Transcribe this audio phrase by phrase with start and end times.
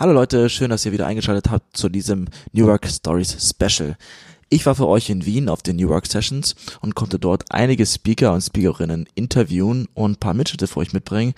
[0.00, 3.96] Hallo Leute, schön, dass ihr wieder eingeschaltet habt zu diesem New Work Stories Special.
[4.48, 7.84] Ich war für euch in Wien auf den New Work Sessions und konnte dort einige
[7.84, 11.34] Speaker und Speakerinnen interviewen und ein paar Mitschnitte für euch mitbringen.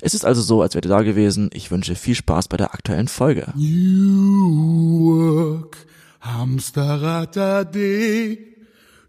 [0.00, 1.50] Es ist also so, als wärt ihr da gewesen.
[1.52, 3.52] Ich wünsche viel Spaß bei der aktuellen Folge.
[3.54, 5.76] New Work,
[6.20, 8.38] Hamsterrad AD,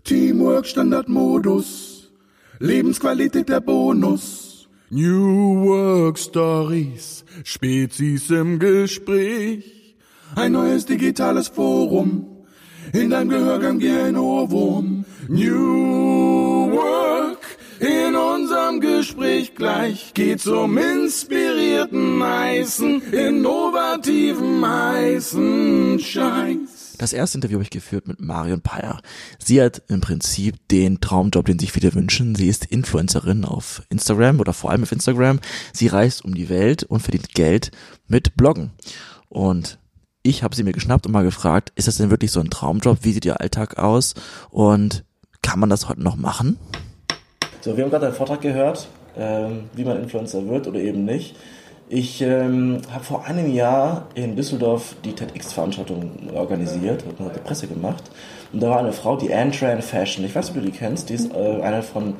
[0.03, 2.07] Teamwork Standardmodus,
[2.59, 4.50] Lebensqualität der Bonus.
[4.93, 9.95] New Work Stories, Spezies im Gespräch.
[10.35, 12.25] Ein neues digitales Forum.
[12.91, 15.05] In deinem Gehörgang wie ein Ohrwurm.
[15.29, 17.10] New Work.
[17.81, 26.97] In unserem Gespräch gleich geht's um inspirierten heißen, innovativen heißen Scheiß.
[26.99, 29.01] Das erste Interview habe ich geführt mit Marion Peyer.
[29.39, 32.35] Sie hat im Prinzip den Traumjob, den sich viele wünschen.
[32.35, 35.39] Sie ist Influencerin auf Instagram oder vor allem auf Instagram.
[35.73, 37.71] Sie reist um die Welt und verdient Geld
[38.07, 38.69] mit Bloggen.
[39.27, 39.79] Und
[40.21, 42.99] ich habe sie mir geschnappt und mal gefragt, ist das denn wirklich so ein Traumjob?
[43.01, 44.13] Wie sieht ihr Alltag aus?
[44.51, 45.03] Und
[45.41, 46.59] kann man das heute noch machen?
[47.61, 51.35] So, wir haben gerade einen Vortrag gehört, ähm, wie man Influencer wird oder eben nicht.
[51.89, 58.03] Ich ähm, habe vor einem Jahr in Düsseldorf die TEDx-Veranstaltung organisiert, und eine Presse gemacht.
[58.51, 60.25] Und da war eine Frau, die Anne Tran Fashion.
[60.25, 61.09] Ich weiß nicht, ob du die kennst.
[61.09, 62.15] Die ist äh, eine von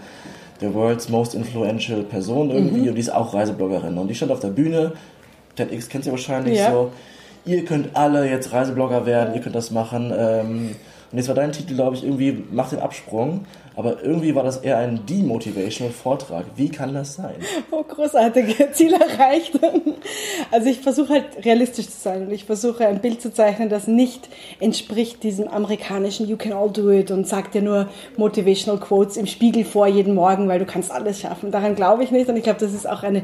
[0.60, 2.90] the world's most influential Person irgendwie mhm.
[2.90, 3.98] und die ist auch Reisebloggerin.
[3.98, 4.94] Und die stand auf der Bühne.
[5.56, 6.72] TEDx kennt sie wahrscheinlich ja.
[6.72, 6.92] so.
[7.46, 10.14] Ihr könnt alle jetzt Reiseblogger werden, ihr könnt das machen.
[10.16, 10.76] Ähm,
[11.12, 13.46] und jetzt war dein Titel, glaube ich, irgendwie Mach den Absprung.
[13.76, 16.46] Aber irgendwie war das eher ein demotivational Vortrag.
[16.58, 17.36] Wie kann das sein?
[17.72, 18.58] Oh, großartig.
[18.74, 19.58] Ziel erreicht.
[20.52, 23.88] Also ich versuche halt realistisch zu sein und ich versuche ein Bild zu zeichnen, das
[23.88, 24.28] nicht
[24.60, 29.26] entspricht diesem amerikanischen You can all do it und sagt dir nur motivational Quotes im
[29.26, 31.52] Spiegel vor jeden Morgen, weil du kannst alles schaffen.
[31.52, 33.24] Daran glaube ich nicht und ich glaube, das ist auch eine,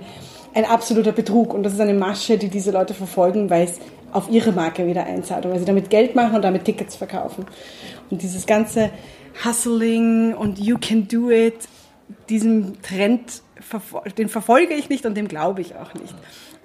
[0.57, 3.79] ein absoluter Betrug und das ist eine Masche, die diese Leute verfolgen, weil es
[4.11, 7.45] auf ihre Marke wieder einzahlt und weil sie damit Geld machen und damit Tickets verkaufen.
[8.09, 8.89] Und dieses ganze
[9.45, 11.67] Hustling und You can do it,
[12.27, 13.43] diesem Trend,
[14.17, 16.15] den verfolge ich nicht und dem glaube ich auch nicht.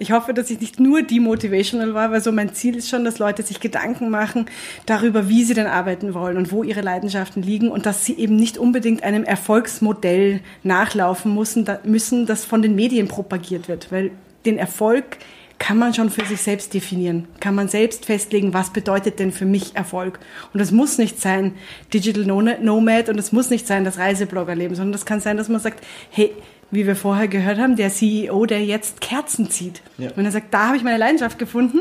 [0.03, 3.21] Ich hoffe, dass ich nicht nur demotivational war, weil so mein Ziel ist schon, dass
[3.21, 4.47] Leute sich Gedanken machen
[4.85, 8.35] darüber, wie sie denn arbeiten wollen und wo ihre Leidenschaften liegen und dass sie eben
[8.35, 14.11] nicht unbedingt einem Erfolgsmodell nachlaufen müssen, müssen das von den Medien propagiert wird, weil
[14.45, 15.19] den Erfolg
[15.61, 17.29] kann man schon für sich selbst definieren.
[17.39, 20.19] Kann man selbst festlegen, was bedeutet denn für mich Erfolg.
[20.53, 21.55] Und das muss nicht sein
[21.95, 25.61] Digital Nomad und es muss nicht sein das Reisebloggerleben, sondern das kann sein, dass man
[25.61, 26.33] sagt, hey,
[26.73, 29.83] wie wir vorher gehört haben, der CEO, der jetzt Kerzen zieht.
[29.99, 30.11] Ja.
[30.17, 31.81] Und er sagt, da habe ich meine Leidenschaft gefunden.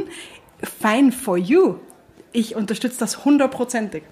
[0.61, 1.75] Fine for you.
[2.33, 4.03] Ich unterstütze das hundertprozentig.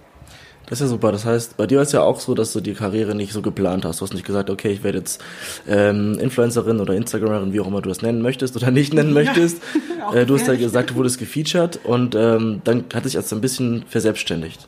[0.66, 1.12] Das ist ja super.
[1.12, 3.86] Das heißt, bei dir ist ja auch so, dass du die Karriere nicht so geplant
[3.86, 4.00] hast.
[4.00, 5.22] Du hast nicht gesagt, okay, ich werde jetzt
[5.68, 9.62] ähm, Influencerin oder Instagramerin, wie auch immer du das nennen möchtest oder nicht nennen möchtest.
[10.00, 13.34] Ja, äh, du hast ja gesagt, du wurdest gefeatured und ähm, dann hat sich das
[13.34, 14.66] ein bisschen verselbstständigt.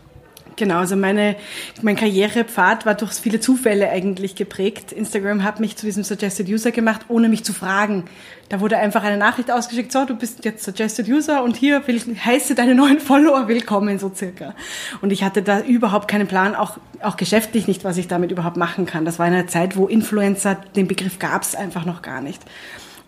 [0.62, 1.38] Genau, also meine,
[1.82, 4.92] mein Karrierepfad war durch viele Zufälle eigentlich geprägt.
[4.92, 8.04] Instagram hat mich zu diesem Suggested User gemacht, ohne mich zu fragen.
[8.48, 12.00] Da wurde einfach eine Nachricht ausgeschickt, so, du bist jetzt Suggested User und hier will,
[12.00, 14.54] heiße deine neuen Follower willkommen, so circa.
[15.02, 18.58] Und ich hatte da überhaupt keinen Plan, auch, auch geschäftlich nicht, was ich damit überhaupt
[18.58, 19.04] machen kann.
[19.04, 22.44] Das war in einer Zeit, wo Influencer, den Begriff gab es einfach noch gar nicht.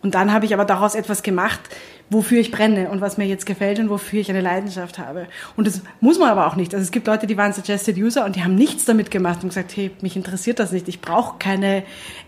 [0.04, 1.62] Und dann habe ich aber daraus etwas gemacht,
[2.10, 5.28] wofür ich brenne und was mir jetzt gefällt und wofür ich eine Leidenschaft habe.
[5.56, 6.74] Und das muss man aber auch nicht.
[6.74, 9.50] Also es gibt Leute, die waren Suggested User und die haben nichts damit gemacht und
[9.50, 10.90] gesagt, hey, mich interessiert das nicht.
[10.90, 11.84] Ich brauche keine,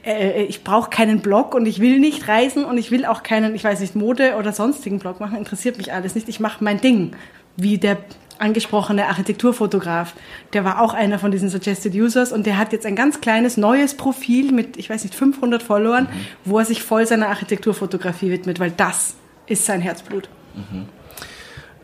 [0.06, 3.54] äh, ich brauche keinen Blog und ich will nicht reisen und ich will auch keinen,
[3.54, 5.38] ich weiß nicht, Mode oder sonstigen Blog machen.
[5.38, 6.30] Interessiert mich alles nicht.
[6.30, 7.12] Ich mache mein Ding,
[7.58, 7.98] wie der
[8.40, 10.14] angesprochene Architekturfotograf,
[10.54, 13.58] der war auch einer von diesen Suggested Users und der hat jetzt ein ganz kleines
[13.58, 16.10] neues Profil mit, ich weiß nicht, 500 Followern, mhm.
[16.46, 19.16] wo er sich voll seiner Architekturfotografie widmet, weil das
[19.48, 20.30] ist sein Herzblut.
[20.56, 20.86] Mhm.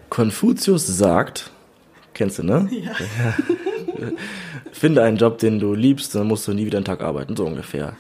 [0.10, 1.52] Konfuzius sagt,
[2.14, 2.70] kennst du, ne?
[2.72, 2.92] Ja.
[4.72, 7.46] Finde einen Job, den du liebst, dann musst du nie wieder einen Tag arbeiten, so
[7.46, 7.96] ungefähr.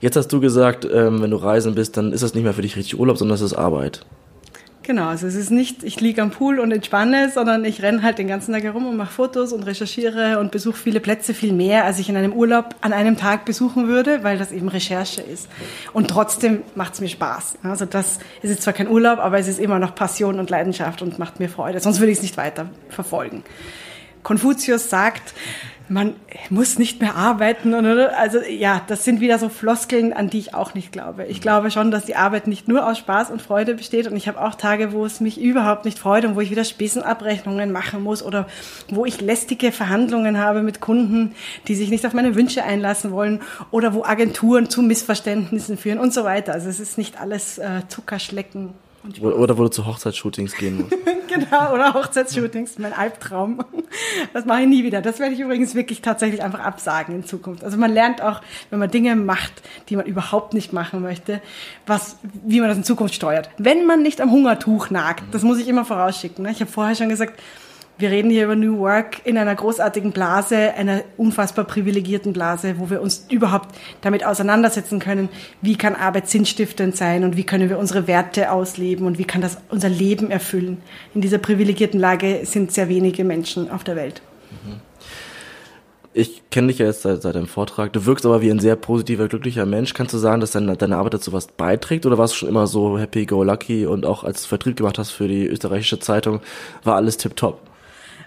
[0.00, 2.62] Jetzt hast du gesagt, ähm, wenn du reisen bist, dann ist das nicht mehr für
[2.62, 4.04] dich richtig Urlaub, sondern es ist Arbeit.
[4.82, 8.16] Genau, also es ist nicht, ich liege am Pool und entspanne, sondern ich renne halt
[8.16, 11.84] den ganzen Tag herum und mache Fotos und recherchiere und besuche viele Plätze, viel mehr,
[11.84, 15.48] als ich in einem Urlaub an einem Tag besuchen würde, weil das eben Recherche ist.
[15.92, 17.58] Und trotzdem macht es mir Spaß.
[17.62, 21.02] Also das ist jetzt zwar kein Urlaub, aber es ist immer noch Passion und Leidenschaft
[21.02, 21.78] und macht mir Freude.
[21.80, 23.44] Sonst würde ich es nicht weiter verfolgen.
[24.22, 25.34] Konfuzius sagt,
[25.90, 26.14] man
[26.50, 27.74] muss nicht mehr arbeiten.
[27.74, 31.26] Also ja, das sind wieder so Floskeln, an die ich auch nicht glaube.
[31.26, 34.06] Ich glaube schon, dass die Arbeit nicht nur aus Spaß und Freude besteht.
[34.06, 36.64] Und ich habe auch Tage, wo es mich überhaupt nicht freut und wo ich wieder
[36.64, 38.46] Spesenabrechnungen machen muss oder
[38.88, 41.34] wo ich lästige Verhandlungen habe mit Kunden,
[41.66, 43.40] die sich nicht auf meine Wünsche einlassen wollen
[43.72, 46.52] oder wo Agenturen zu Missverständnissen führen und so weiter.
[46.52, 48.74] Also es ist nicht alles äh, Zuckerschlecken
[49.20, 50.90] Oder wo du zu Hochzeitsshootings gehen musst.
[51.28, 53.64] genau, oder Hochzeitsshootings, mein Albtraum.
[54.34, 55.00] Das mache ich nie wieder.
[55.00, 57.64] Das werde ich übrigens wirklich tatsächlich einfach absagen in Zukunft.
[57.64, 61.40] Also man lernt auch, wenn man Dinge macht, die man überhaupt nicht machen möchte,
[61.86, 63.48] was, wie man das in Zukunft steuert.
[63.56, 66.44] Wenn man nicht am Hungertuch nagt, das muss ich immer vorausschicken.
[66.44, 66.50] Ne?
[66.50, 67.40] Ich habe vorher schon gesagt,
[68.00, 72.90] wir reden hier über New Work in einer großartigen Blase, einer unfassbar privilegierten Blase, wo
[72.90, 75.28] wir uns überhaupt damit auseinandersetzen können,
[75.60, 79.40] wie kann Arbeit sinnstiftend sein und wie können wir unsere Werte ausleben und wie kann
[79.42, 80.78] das unser Leben erfüllen.
[81.14, 84.22] In dieser privilegierten Lage sind sehr wenige Menschen auf der Welt.
[86.12, 87.92] Ich kenne dich ja jetzt seit, seit deinem Vortrag.
[87.92, 89.94] Du wirkst aber wie ein sehr positiver, glücklicher Mensch.
[89.94, 92.66] Kannst du sagen, dass deine, deine Arbeit dazu was beiträgt oder warst du schon immer
[92.66, 96.40] so happy go lucky und auch als du Vertrieb gemacht hast für die österreichische Zeitung,
[96.82, 97.69] war alles tipptopp?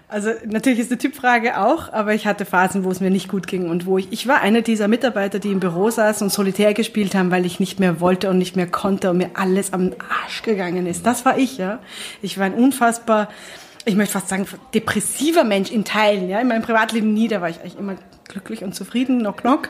[0.06, 3.46] Also natürlich ist eine Typfrage auch, aber ich hatte Phasen, wo es mir nicht gut
[3.46, 6.74] ging und wo ich, ich war eine dieser Mitarbeiter, die im Büro saßen und solitär
[6.74, 9.92] gespielt haben, weil ich nicht mehr wollte und nicht mehr konnte und mir alles am
[10.22, 11.06] Arsch gegangen ist.
[11.06, 11.78] Das war ich, ja.
[12.20, 13.28] Ich war ein unfassbar,
[13.86, 16.38] ich möchte fast sagen, depressiver Mensch in Teilen, ja.
[16.38, 17.96] In meinem Privatleben nie, da war ich eigentlich immer
[18.34, 19.68] glücklich und zufrieden, knock knock.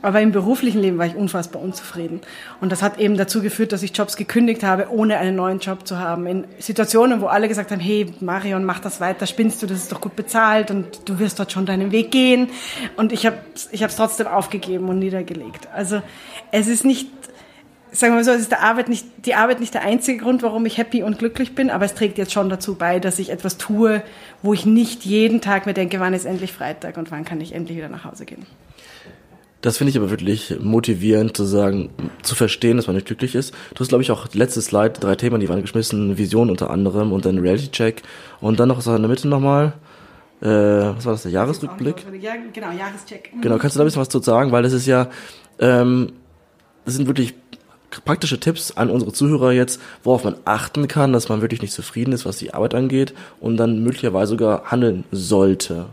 [0.00, 2.22] Aber im beruflichen Leben war ich unfassbar unzufrieden.
[2.60, 5.86] Und das hat eben dazu geführt, dass ich Jobs gekündigt habe, ohne einen neuen Job
[5.86, 6.26] zu haben.
[6.26, 9.92] In Situationen, wo alle gesagt haben, hey Marion, mach das weiter, spinnst du, das ist
[9.92, 12.48] doch gut bezahlt und du wirst dort schon deinen Weg gehen.
[12.96, 13.36] Und ich habe
[13.70, 15.68] ich es trotzdem aufgegeben und niedergelegt.
[15.74, 16.00] Also
[16.50, 17.08] es ist nicht
[17.98, 20.42] sagen wir mal so, es ist der Arbeit nicht, die Arbeit nicht der einzige Grund,
[20.42, 23.30] warum ich happy und glücklich bin, aber es trägt jetzt schon dazu bei, dass ich
[23.30, 24.02] etwas tue,
[24.42, 27.52] wo ich nicht jeden Tag mir denke, wann ist endlich Freitag und wann kann ich
[27.52, 28.46] endlich wieder nach Hause gehen.
[29.62, 31.90] Das finde ich aber wirklich motivierend zu sagen,
[32.22, 33.52] zu verstehen, dass man nicht glücklich ist.
[33.74, 37.12] Du hast, glaube ich, auch letztes Slide, drei Themen, die waren geschmissen, Vision unter anderem
[37.12, 38.02] und dann Reality-Check
[38.40, 39.72] und dann noch so in der Mitte nochmal,
[40.40, 42.06] äh, was war das, der Jahresrückblick?
[42.20, 43.32] Ja, genau, Jahrescheck.
[43.42, 45.08] Genau, kannst du da ein bisschen was zu sagen, weil das ist ja,
[45.58, 46.12] ähm,
[46.84, 47.34] das sind wirklich
[48.04, 52.12] praktische Tipps an unsere Zuhörer jetzt, worauf man achten kann, dass man wirklich nicht zufrieden
[52.12, 55.86] ist, was die Arbeit angeht und dann möglicherweise sogar handeln sollte.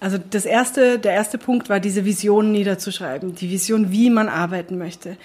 [0.00, 4.76] Also das erste, der erste Punkt war diese Vision niederzuschreiben, die Vision, wie man arbeiten
[4.76, 5.16] möchte.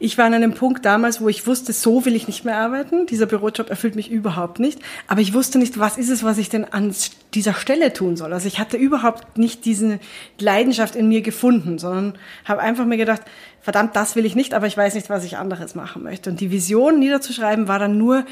[0.00, 3.06] Ich war an einem Punkt damals, wo ich wusste, so will ich nicht mehr arbeiten.
[3.06, 4.80] Dieser Bürojob erfüllt mich überhaupt nicht.
[5.08, 6.94] Aber ich wusste nicht, was ist es, was ich denn an
[7.34, 8.32] dieser Stelle tun soll.
[8.32, 9.98] Also ich hatte überhaupt nicht diese
[10.38, 12.14] Leidenschaft in mir gefunden, sondern
[12.44, 13.22] habe einfach mir gedacht,
[13.60, 16.30] verdammt, das will ich nicht, aber ich weiß nicht, was ich anderes machen möchte.
[16.30, 18.24] Und die Vision niederzuschreiben war dann nur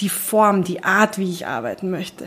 [0.00, 2.26] die Form, die Art, wie ich arbeiten möchte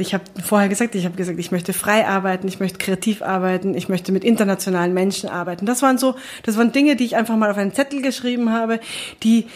[0.00, 3.74] ich habe vorher gesagt, ich habe gesagt, ich möchte frei arbeiten, ich möchte kreativ arbeiten,
[3.74, 5.66] ich möchte mit internationalen Menschen arbeiten.
[5.66, 8.80] Das waren so, das waren Dinge, die ich einfach mal auf einen Zettel geschrieben habe,
[9.22, 9.46] die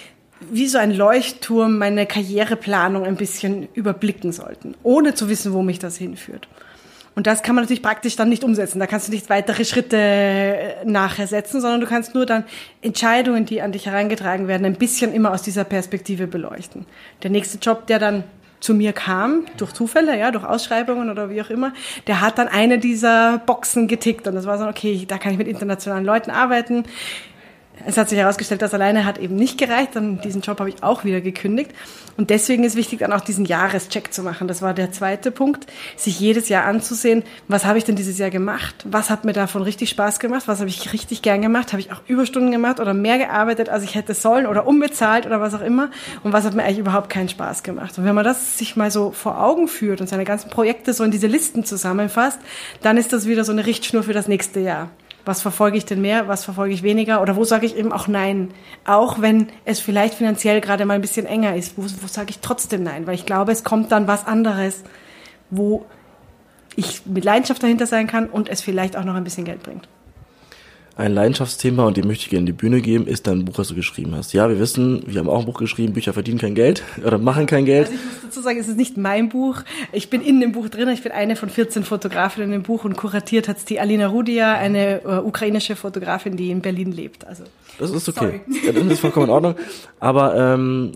[0.51, 5.79] wie so ein Leuchtturm meine Karriereplanung ein bisschen überblicken sollten, ohne zu wissen, wo mich
[5.79, 6.49] das hinführt.
[7.15, 8.79] Und das kann man natürlich praktisch dann nicht umsetzen.
[8.79, 12.45] Da kannst du nicht weitere Schritte äh, nachher setzen, sondern du kannst nur dann
[12.81, 16.87] Entscheidungen, die an dich herangetragen werden, ein bisschen immer aus dieser Perspektive beleuchten.
[17.23, 18.25] Der nächste Job, der dann
[18.63, 21.73] zu mir kam, durch Zufälle, ja, durch Ausschreibungen oder wie auch immer,
[22.07, 25.39] der hat dann eine dieser Boxen getickt und das war so, okay, da kann ich
[25.39, 26.85] mit internationalen Leuten arbeiten.
[27.85, 29.97] Es hat sich herausgestellt, das alleine hat eben nicht gereicht.
[29.97, 31.73] Dann diesen Job habe ich auch wieder gekündigt.
[32.17, 34.47] Und deswegen ist wichtig, dann auch diesen Jahrescheck zu machen.
[34.47, 35.67] Das war der zweite Punkt,
[35.97, 38.75] sich jedes Jahr anzusehen, was habe ich denn dieses Jahr gemacht?
[38.85, 40.43] Was hat mir davon richtig Spaß gemacht?
[40.47, 41.73] Was habe ich richtig gern gemacht?
[41.73, 45.41] Habe ich auch Überstunden gemacht oder mehr gearbeitet, als ich hätte sollen oder unbezahlt oder
[45.41, 45.91] was auch immer?
[46.23, 47.97] Und was hat mir eigentlich überhaupt keinen Spaß gemacht?
[47.97, 51.05] Und wenn man das sich mal so vor Augen führt und seine ganzen Projekte so
[51.05, 52.39] in diese Listen zusammenfasst,
[52.83, 54.91] dann ist das wieder so eine Richtschnur für das nächste Jahr
[55.25, 57.23] was verfolge ich denn mehr, was verfolge ich weniger?
[57.23, 58.53] Oder wo sage ich eben auch Nein,
[58.85, 62.41] auch wenn es vielleicht finanziell gerade mal ein bisschen enger ist, wo, wo sage ich
[62.41, 64.83] trotzdem Nein, weil ich glaube, es kommt dann was anderes,
[65.51, 65.87] wo
[66.77, 69.89] ich mit Leidenschaft dahinter sein kann und es vielleicht auch noch ein bisschen Geld bringt
[70.97, 73.75] ein Leidenschaftsthema und dem möchte ich gerne die Bühne geben, ist dein Buch, das du
[73.75, 74.33] geschrieben hast.
[74.35, 77.47] Ja, wir wissen, wir haben auch ein Buch geschrieben, Bücher verdienen kein Geld oder machen
[77.47, 77.87] kein Geld.
[77.87, 79.63] Also ich muss dazu sagen, es ist nicht mein Buch.
[79.93, 82.85] Ich bin in dem Buch drin, ich bin eine von 14 Fotografinnen in dem Buch
[82.85, 87.27] und kuratiert hat es die Alina Rudia, eine uh, ukrainische Fotografin, die in Berlin lebt.
[87.27, 87.45] Also
[87.79, 88.41] Das ist okay.
[88.65, 89.55] Ja, das ist vollkommen in Ordnung.
[89.99, 90.93] Aber ähm,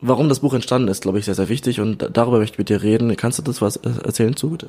[0.00, 2.68] warum das Buch entstanden ist, glaube ich, sehr, sehr wichtig und darüber möchte ich mit
[2.68, 3.16] dir reden.
[3.16, 4.68] Kannst du das was erzählen zu, bitte?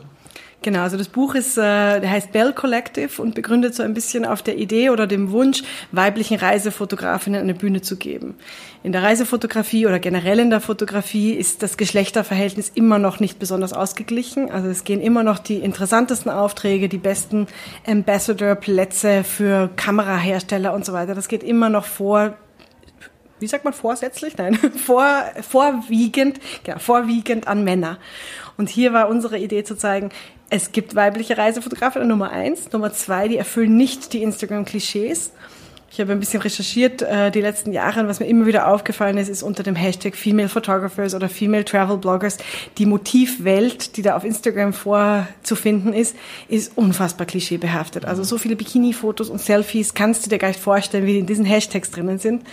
[0.62, 4.42] Genau, also das Buch ist, äh, heißt Bell Collective und begründet so ein bisschen auf
[4.42, 5.64] der Idee oder dem Wunsch,
[5.94, 8.36] weiblichen Reisefotografinnen eine Bühne zu geben.
[8.84, 13.72] In der Reisefotografie oder generell in der Fotografie ist das Geschlechterverhältnis immer noch nicht besonders
[13.72, 14.52] ausgeglichen.
[14.52, 17.48] Also es gehen immer noch die interessantesten Aufträge, die besten
[17.88, 21.16] Ambassador-Plätze für Kamerahersteller und so weiter.
[21.16, 22.36] Das geht immer noch vor
[23.40, 24.38] wie sagt man vorsätzlich?
[24.38, 24.56] Nein,
[24.86, 27.98] vor, vorwiegend, genau, vorwiegend an Männer.
[28.58, 30.10] Und hier war unsere Idee zu zeigen,
[30.50, 32.72] es gibt weibliche Reisefotografen, Nummer eins.
[32.72, 35.32] Nummer zwei, die erfüllen nicht die Instagram-Klischees.
[35.92, 39.18] Ich habe ein bisschen recherchiert äh, die letzten Jahre und was mir immer wieder aufgefallen
[39.18, 42.38] ist, ist unter dem Hashtag Female Photographers oder Female Travel Bloggers
[42.78, 46.16] die Motivwelt, die da auf Instagram vorzufinden ist,
[46.48, 48.06] ist unfassbar klischeebehaftet.
[48.06, 51.26] Also so viele Bikini-Fotos und Selfies kannst du dir gar nicht vorstellen, wie die in
[51.26, 52.44] diesen Hashtags drinnen sind.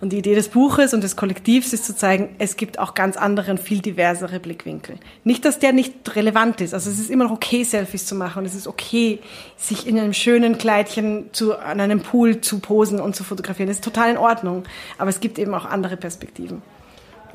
[0.00, 3.16] Und die Idee des Buches und des Kollektivs ist zu zeigen, es gibt auch ganz
[3.16, 4.96] andere und viel diversere Blickwinkel.
[5.24, 6.74] Nicht, dass der nicht relevant ist.
[6.74, 8.40] Also es ist immer noch okay, Selfies zu machen.
[8.40, 9.20] Und es ist okay,
[9.56, 13.68] sich in einem schönen Kleidchen zu, an einem Pool zu posen und zu fotografieren.
[13.68, 14.64] Das ist total in Ordnung.
[14.98, 16.60] Aber es gibt eben auch andere Perspektiven.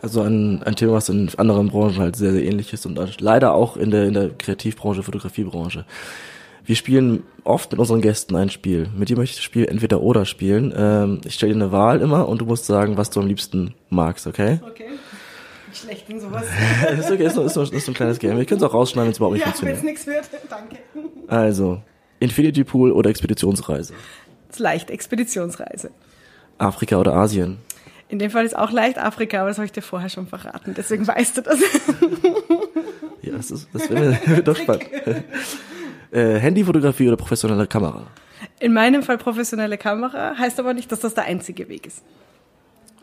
[0.02, 3.54] Also ein, ein Thema, was in anderen Branchen halt sehr, sehr ähnlich ist und leider
[3.54, 5.86] auch in der, in der Kreativbranche, Fotografiebranche.
[6.66, 8.90] Wir spielen oft mit unseren Gästen ein Spiel.
[8.96, 10.74] Mit dir möchte ich das Spiel entweder oder spielen.
[10.76, 13.74] Ähm, ich stelle dir eine Wahl immer und du musst sagen, was du am liebsten
[13.90, 14.60] magst, okay?
[14.64, 14.86] Okay.
[15.74, 16.44] Schlecht in sowas.
[17.00, 18.38] ist okay, ist nur, ist, nur, ist nur ein kleines Game.
[18.38, 19.78] Wir können es auch rausschneiden, wenn es überhaupt nicht ja, funktioniert.
[19.78, 20.78] wenn es nichts wird, danke.
[21.28, 21.82] Also,
[22.20, 23.94] Infinity Pool oder Expeditionsreise?
[24.48, 25.92] Das ist leicht, Expeditionsreise.
[26.58, 27.58] Afrika oder Asien?
[28.10, 30.74] In dem Fall ist auch leicht Afrika, aber das habe ich dir vorher schon verraten.
[30.76, 31.60] Deswegen weißt du das.
[33.22, 34.84] ja, das, ist, das wird doch spannend.
[36.12, 38.04] Äh, Handyfotografie oder professionelle Kamera?
[38.60, 42.04] In meinem Fall professionelle Kamera, heißt aber nicht, dass das der einzige Weg ist.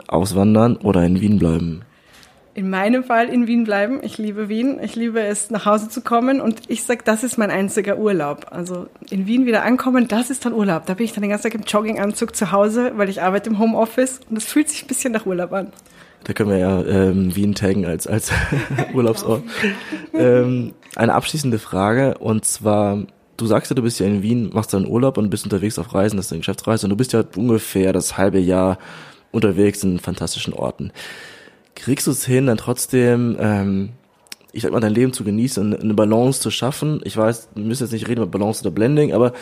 [0.07, 1.81] Auswandern oder in Wien bleiben?
[2.53, 3.99] In meinem Fall in Wien bleiben.
[4.03, 4.79] Ich liebe Wien.
[4.81, 6.41] Ich liebe es, nach Hause zu kommen.
[6.41, 8.47] Und ich sag, das ist mein einziger Urlaub.
[8.51, 10.85] Also in Wien wieder ankommen, das ist dann Urlaub.
[10.85, 13.59] Da bin ich dann den ganzen Tag im Jogginganzug zu Hause, weil ich arbeite im
[13.59, 14.19] Homeoffice.
[14.29, 15.71] Und das fühlt sich ein bisschen nach Urlaub an.
[16.23, 18.31] Da können wir ja ähm, Wien taggen als, als
[18.93, 19.43] Urlaubsort.
[20.13, 23.03] ähm, eine abschließende Frage und zwar,
[23.37, 25.93] du sagst ja, du bist ja in Wien, machst dann Urlaub und bist unterwegs auf
[25.93, 28.77] Reisen, das ist eine Geschäftsreise und du bist ja ungefähr das halbe Jahr
[29.31, 30.91] unterwegs in fantastischen Orten.
[31.75, 33.89] Kriegst du es hin, dann trotzdem, ähm,
[34.51, 36.99] ich sag mal, dein Leben zu genießen eine Balance zu schaffen?
[37.03, 39.33] Ich weiß, wir müssen jetzt nicht reden über Balance oder Blending, aber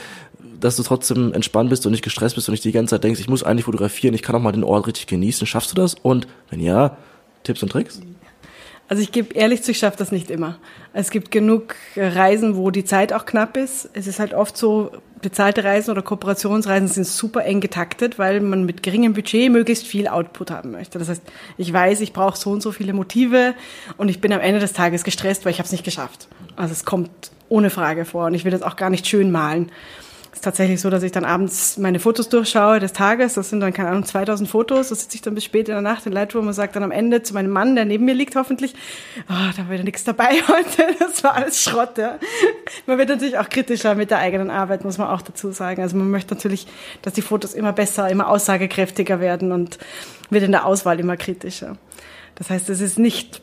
[0.59, 3.19] dass du trotzdem entspannt bist und nicht gestresst bist und nicht die ganze Zeit denkst,
[3.19, 5.45] ich muss eigentlich fotografieren, ich kann auch mal den Ort richtig genießen.
[5.47, 5.95] Schaffst du das?
[5.95, 6.97] Und wenn ja,
[7.43, 8.01] Tipps und Tricks?
[8.89, 10.57] Also ich gebe ehrlich zu, ich schaffe das nicht immer.
[10.93, 13.89] Es gibt genug Reisen, wo die Zeit auch knapp ist.
[13.93, 18.65] Es ist halt oft so, bezahlte Reisen oder Kooperationsreisen sind super eng getaktet, weil man
[18.65, 20.99] mit geringem Budget möglichst viel Output haben möchte.
[20.99, 21.21] Das heißt,
[21.57, 23.55] ich weiß, ich brauche so und so viele Motive
[23.97, 26.29] und ich bin am Ende des Tages gestresst, weil ich habe es nicht geschafft.
[26.55, 27.09] Also es kommt
[27.49, 29.69] ohne Frage vor und ich will das auch gar nicht schön malen
[30.37, 33.33] ist tatsächlich so, dass ich dann abends meine Fotos durchschaue des Tages.
[33.33, 34.89] Das sind dann, keine Ahnung, 2000 Fotos.
[34.89, 36.91] Da sitze ich dann bis spät in der Nacht in Lightroom und sage dann am
[36.91, 38.75] Ende zu meinem Mann, der neben mir liegt hoffentlich,
[39.29, 40.95] oh, da war wieder nichts dabei heute.
[40.99, 41.97] Das war alles Schrott.
[41.97, 42.19] Ja.
[42.85, 45.81] Man wird natürlich auch kritischer mit der eigenen Arbeit, muss man auch dazu sagen.
[45.81, 46.67] Also man möchte natürlich,
[47.01, 49.79] dass die Fotos immer besser, immer aussagekräftiger werden und
[50.29, 51.77] wird in der Auswahl immer kritischer.
[52.35, 53.41] Das heißt, es ist nicht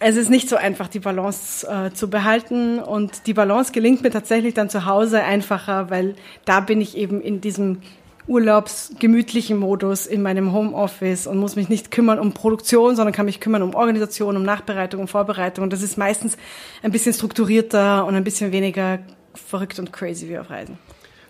[0.00, 2.78] es ist nicht so einfach, die Balance äh, zu behalten.
[2.78, 7.20] Und die Balance gelingt mir tatsächlich dann zu Hause einfacher, weil da bin ich eben
[7.20, 7.80] in diesem
[8.28, 13.40] urlaubsgemütlichen Modus in meinem Homeoffice und muss mich nicht kümmern um Produktion, sondern kann mich
[13.40, 15.62] kümmern um Organisation, um Nachbereitung, um Vorbereitung.
[15.64, 16.36] Und das ist meistens
[16.82, 18.98] ein bisschen strukturierter und ein bisschen weniger
[19.34, 20.78] verrückt und crazy wie auf Reisen.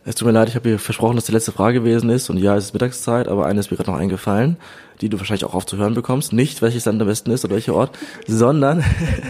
[0.09, 2.31] Es tut mir leid, ich habe dir versprochen, dass die letzte Frage gewesen ist.
[2.31, 4.57] Und ja, es ist Mittagszeit, aber eine ist mir gerade noch eingefallen,
[5.01, 6.33] die du wahrscheinlich auch oft zu hören bekommst.
[6.33, 7.99] Nicht, welches Land am besten ist oder welcher Ort,
[8.29, 8.85] sondern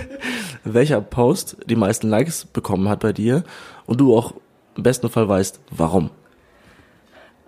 [0.64, 3.42] welcher Post die meisten Likes bekommen hat bei dir
[3.86, 4.34] und du auch
[4.76, 6.10] im besten Fall weißt, warum.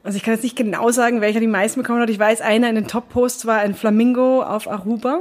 [0.02, 2.08] Also ich kann jetzt nicht genau sagen, welcher die meisten bekommen hat.
[2.08, 5.20] Ich weiß, einer in den Top-Posts war ein Flamingo auf Aruba.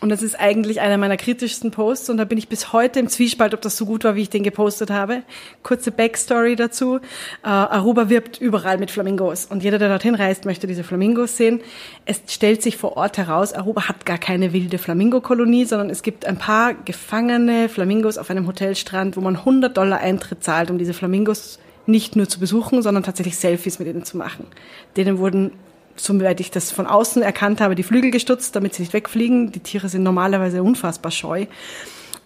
[0.00, 3.08] Und das ist eigentlich einer meiner kritischsten Posts und da bin ich bis heute im
[3.08, 5.22] Zwiespalt, ob das so gut war, wie ich den gepostet habe.
[5.64, 6.96] Kurze Backstory dazu.
[6.96, 11.60] Uh, Aruba wirbt überall mit Flamingos und jeder, der dorthin reist, möchte diese Flamingos sehen.
[12.04, 16.26] Es stellt sich vor Ort heraus, Aruba hat gar keine wilde Flamingo-Kolonie, sondern es gibt
[16.26, 20.94] ein paar gefangene Flamingos auf einem Hotelstrand, wo man 100 Dollar Eintritt zahlt, um diese
[20.94, 24.46] Flamingos nicht nur zu besuchen, sondern tatsächlich Selfies mit ihnen zu machen.
[24.96, 25.52] Denen wurden
[25.98, 29.52] soweit ich das von außen erkannt habe, die Flügel gestutzt, damit sie nicht wegfliegen.
[29.52, 31.46] Die Tiere sind normalerweise unfassbar scheu.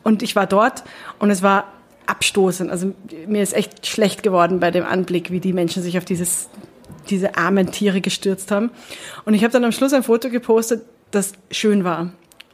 [0.03, 0.85] Und ich war dort
[1.19, 1.65] und es war
[2.07, 2.71] abstoßend.
[2.71, 2.95] Also
[3.27, 6.49] mir ist echt schlecht geworden bei dem Anblick, wie die Menschen sich auf dieses,
[7.09, 8.71] diese armen Tiere gestürzt haben.
[9.25, 12.13] Und ich habe dann am Schluss ein Foto gepostet, das schön war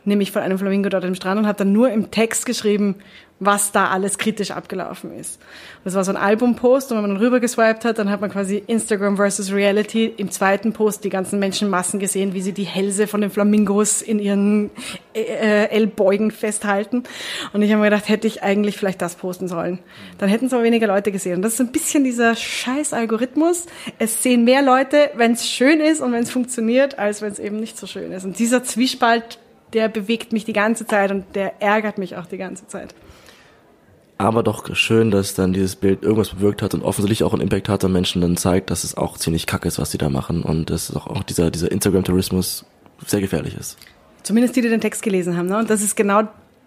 [0.09, 2.97] nämlich von einem Flamingo dort am Strand und habe dann nur im Text geschrieben,
[3.41, 5.41] was da alles kritisch abgelaufen ist.
[5.85, 8.31] das war so ein Albumpost und wenn man dann rüber geswiped hat, dann hat man
[8.31, 13.07] quasi Instagram versus Reality im zweiten Post die ganzen Menschenmassen gesehen, wie sie die Hälse
[13.07, 14.71] von den Flamingos in ihren
[15.15, 17.05] äh, äh, Ellbeugen festhalten.
[17.53, 19.79] Und ich habe mir gedacht, hätte ich eigentlich vielleicht das posten sollen.
[20.19, 21.37] Dann hätten es aber weniger Leute gesehen.
[21.37, 23.67] Und das ist ein bisschen dieser scheiß Algorithmus.
[24.01, 27.39] Es sehen mehr Leute, wenn es schön ist und wenn es funktioniert, als wenn es
[27.39, 28.25] eben nicht so schön ist.
[28.25, 29.39] Und dieser Zwiespalt
[29.73, 32.95] der bewegt mich die ganze Zeit und der ärgert mich auch die ganze Zeit.
[34.19, 37.69] Aber doch schön, dass dann dieses Bild irgendwas bewirkt hat und offensichtlich auch einen Impact
[37.69, 40.43] hat an Menschen dann zeigt, dass es auch ziemlich kacke ist, was die da machen
[40.43, 42.67] und dass auch, auch dieser, dieser Instagram-Tourismus
[43.07, 43.79] sehr gefährlich ist.
[44.25, 45.47] Zumindest die, die den Text gelesen haben.
[45.47, 45.59] Ne?
[45.59, 46.23] Und das ist genau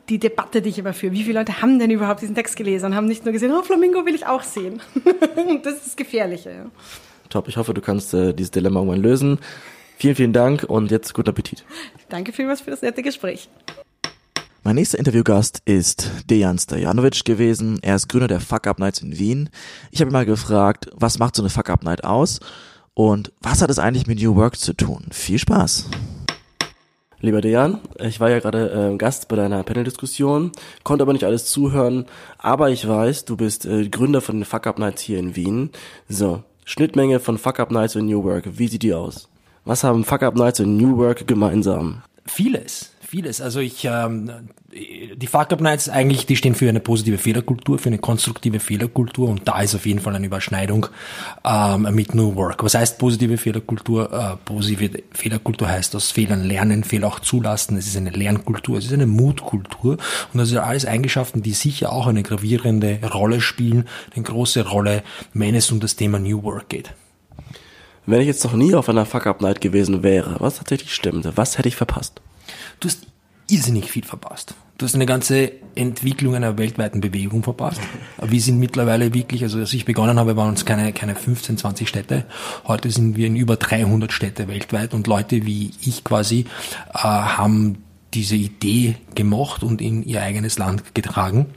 [0.09, 1.13] die Debatte, die ich immer führe.
[1.13, 3.61] Wie viele Leute haben denn überhaupt diesen Text gelesen und haben nicht nur gesehen, oh,
[3.61, 4.81] Flamingo will ich auch sehen.
[5.63, 6.49] das ist das Gefährliche.
[6.49, 6.65] Ja.
[7.29, 9.39] Top, ich hoffe, du kannst äh, dieses Dilemma irgendwann lösen.
[9.97, 11.63] Vielen, vielen Dank und jetzt guten Appetit.
[12.09, 13.49] Danke vielmals für das nette Gespräch.
[14.63, 17.79] Mein nächster Interviewgast ist Dejan Stajanovic gewesen.
[17.81, 19.49] Er ist Gründer der Fuck Up Nights in Wien.
[19.89, 22.39] Ich habe ihn mal gefragt, was macht so eine Fuck Up Night aus
[22.93, 25.07] und was hat es eigentlich mit New Work zu tun?
[25.09, 25.87] Viel Spaß!
[27.21, 30.51] Lieber Dejan, ich war ja gerade äh, Gast bei deiner Panel-Diskussion,
[30.83, 32.05] konnte aber nicht alles zuhören,
[32.37, 35.71] aber ich weiß, du bist äh, Gründer von den Fuck Up Nights hier in Wien.
[36.07, 39.27] So, Schnittmenge von Fuck Up Nights und New Work, wie sieht die aus?
[39.65, 42.03] Was haben Fuck Up Nights und New Work gemeinsam?
[42.27, 43.41] Vieles vieles.
[43.41, 44.31] Also ich, ähm,
[44.71, 49.27] die Fuck Up Nights eigentlich, die stehen für eine positive Fehlerkultur, für eine konstruktive Fehlerkultur
[49.27, 50.87] und da ist auf jeden Fall eine Überschneidung
[51.43, 52.63] ähm, mit New Work.
[52.63, 54.13] Was heißt positive Fehlerkultur?
[54.13, 57.75] Äh, positive Fehlerkultur heißt aus Fehlern lernen, Fehler auch zulassen.
[57.75, 59.97] Es ist eine Lernkultur, es ist eine Mutkultur
[60.31, 65.03] und das sind alles Eigenschaften, die sicher auch eine gravierende Rolle spielen, eine große Rolle,
[65.33, 66.93] wenn es um das Thema New Work geht.
[68.05, 71.67] Wenn ich jetzt noch nie auf einer Fuck-Up-Night gewesen wäre, was tatsächlich stimmte, was hätte
[71.67, 72.21] ich verpasst?
[72.81, 73.07] Du hast
[73.49, 74.53] irrsinnig viel verpasst.
[74.77, 77.81] Du hast eine ganze Entwicklung einer weltweiten Bewegung verpasst.
[78.21, 81.87] Wir sind mittlerweile wirklich, also als ich begonnen habe, waren uns keine, keine 15, 20
[81.87, 82.25] Städte.
[82.65, 86.45] Heute sind wir in über 300 Städte weltweit und Leute wie ich quasi
[86.93, 87.83] äh, haben
[88.13, 91.47] diese Idee gemocht und in ihr eigenes Land getragen.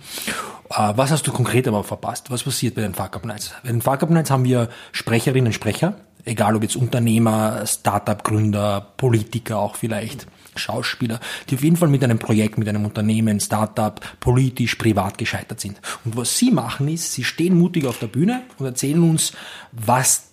[0.71, 2.31] Äh, was hast du konkret aber verpasst?
[2.31, 3.53] Was passiert bei den Fuck Up Nights?
[3.63, 8.87] Bei den Fuck Up Nights haben wir Sprecherinnen und Sprecher, egal ob jetzt Unternehmer, Startup-Gründer,
[8.99, 14.01] Politiker auch vielleicht Schauspieler, die auf jeden Fall mit einem Projekt, mit einem Unternehmen, Startup,
[14.21, 15.81] politisch, privat gescheitert sind.
[16.05, 19.33] Und was sie machen ist, sie stehen mutig auf der Bühne und erzählen uns,
[19.73, 20.29] was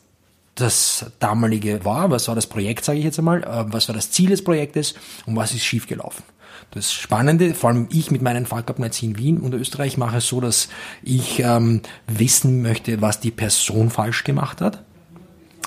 [0.56, 4.12] das damalige war, was war das Projekt, sage ich jetzt einmal, äh, was war das
[4.12, 6.24] Ziel des Projektes und was ist schiefgelaufen.
[6.72, 8.48] Das Spannende, vor allem ich mit meinen
[8.78, 10.70] Nights in Wien und Österreich mache es so, dass
[11.04, 14.84] ich ähm, wissen möchte, was die Person falsch gemacht hat.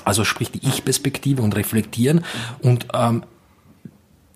[0.04, 2.24] Also sprich die Ich-Perspektive und reflektieren
[2.60, 3.24] und ähm,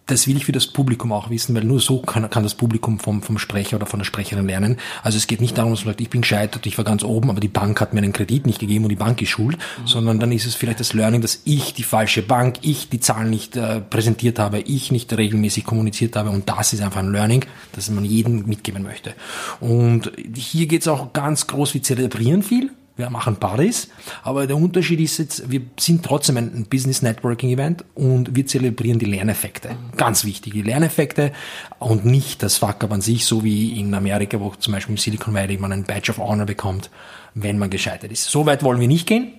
[0.08, 2.98] das will ich für das Publikum auch wissen, weil nur so kann, kann das Publikum
[2.98, 4.78] vom, vom Sprecher oder von der Sprecherin lernen.
[5.02, 7.30] Also es geht nicht darum, dass man sagt, ich bin gescheitert, ich war ganz oben,
[7.30, 9.86] aber die Bank hat mir einen Kredit nicht gegeben und die Bank ist schuld, mhm.
[9.86, 13.30] sondern dann ist es vielleicht das Learning, dass ich die falsche Bank, ich die Zahlen
[13.30, 17.44] nicht äh, präsentiert habe, ich nicht regelmäßig kommuniziert habe und das ist einfach ein Learning,
[17.72, 19.14] das man jedem mitgeben möchte.
[19.60, 23.88] Und hier geht es auch ganz groß, wir zelebrieren viel, wir machen Partys,
[24.24, 28.98] aber der Unterschied ist jetzt, wir sind trotzdem ein Business Networking Event und wir zelebrieren
[28.98, 29.70] die Lerneffekte.
[29.96, 31.32] Ganz wichtig, die Lerneffekte
[31.78, 35.32] und nicht das Fuck-up an sich, so wie in Amerika, wo zum Beispiel im Silicon
[35.32, 36.90] Valley man ein Badge of Honor bekommt,
[37.34, 38.24] wenn man gescheitert ist.
[38.24, 39.32] So weit wollen wir nicht gehen.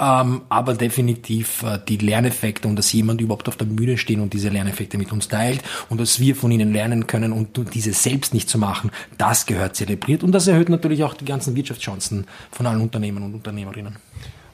[0.00, 4.32] Ähm, aber definitiv äh, die Lerneffekte und dass jemand überhaupt auf der Bühne steht und
[4.32, 8.32] diese Lerneffekte mit uns teilt und dass wir von ihnen lernen können und diese selbst
[8.32, 12.66] nicht zu machen, das gehört zelebriert und das erhöht natürlich auch die ganzen Wirtschaftschancen von
[12.66, 13.96] allen Unternehmen und Unternehmerinnen.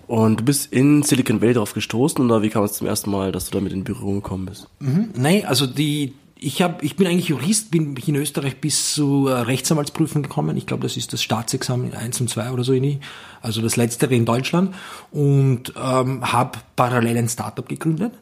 [0.07, 3.33] Und du bist in Silicon Valley darauf gestoßen oder wie kam es zum ersten Mal,
[3.33, 4.69] dass du damit in Berührung gekommen bist?
[4.81, 9.29] Mhm, nein, also die, ich, hab, ich bin eigentlich Jurist, bin in Österreich bis zu
[9.29, 10.57] äh, Rechtsanwaltsprüfen gekommen.
[10.57, 13.01] Ich glaube, das ist das Staatsexamen 1 und 2 oder so, in,
[13.41, 14.75] also das letztere in Deutschland.
[15.11, 18.13] Und ähm, habe parallel ein Startup gegründet.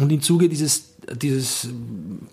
[0.00, 1.68] Und im Zuge dieses dieses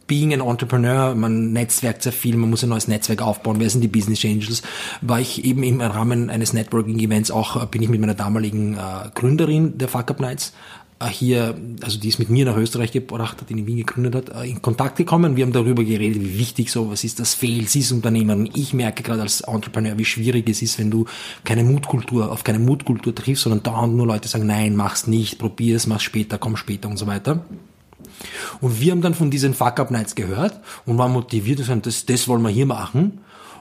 [0.08, 3.82] Being an Entrepreneur, man netzwerkt sehr viel, man muss ein neues Netzwerk aufbauen, wer sind
[3.82, 4.62] die Business Angels,
[5.02, 9.78] war ich eben im Rahmen eines Networking-Events auch, bin ich mit meiner damaligen äh, Gründerin
[9.78, 13.50] der Fuck Up Nights äh, hier, also die es mit mir nach Österreich gebracht hat,
[13.50, 15.38] in Wien gegründet hat, äh, in Kontakt gekommen.
[15.38, 18.50] Wir haben darüber geredet, wie wichtig sowas ist, das Fail, sie ist Unternehmerin.
[18.54, 21.06] Ich merke gerade als Entrepreneur, wie schwierig es ist, wenn du
[21.46, 25.88] keine Mutkultur, auf keine Mutkultur triffst, sondern dauernd nur Leute sagen, nein, mach's nicht, probier's,
[25.88, 27.46] mach's später, komm später und so weiter.
[28.60, 32.28] Und wir haben dann von diesen Fuck-Up-Nights gehört und waren motiviert und sagen, das, das
[32.28, 33.20] wollen wir hier machen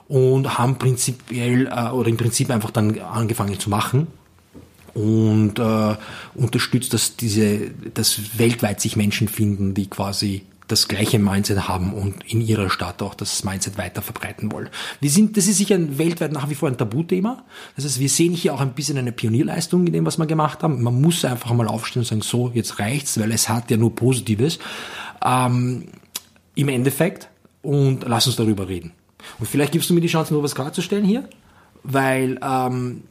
[0.09, 4.07] und haben prinzipiell äh, oder im Prinzip einfach dann angefangen zu machen
[4.93, 5.95] und äh,
[6.35, 12.23] unterstützt, dass diese, dass weltweit sich Menschen finden, die quasi das gleiche Mindset haben und
[12.31, 14.69] in ihrer Stadt auch das Mindset weiter verbreiten wollen.
[15.01, 17.43] Wir sind, das ist sicher weltweit nach wie vor ein Tabuthema.
[17.75, 20.61] Das heißt, wir sehen hier auch ein bisschen eine Pionierleistung in dem, was wir gemacht
[20.61, 20.83] haben.
[20.83, 23.95] Man muss einfach mal aufstehen und sagen, so, jetzt reicht's, weil es hat ja nur
[23.95, 24.59] Positives.
[25.25, 25.85] Ähm,
[26.53, 27.29] Im Endeffekt.
[27.61, 28.93] Und lass uns darüber reden.
[29.37, 31.27] Und vielleicht gibst du mir die Chance, nur was klarzustellen hier,
[31.83, 33.03] weil ähm,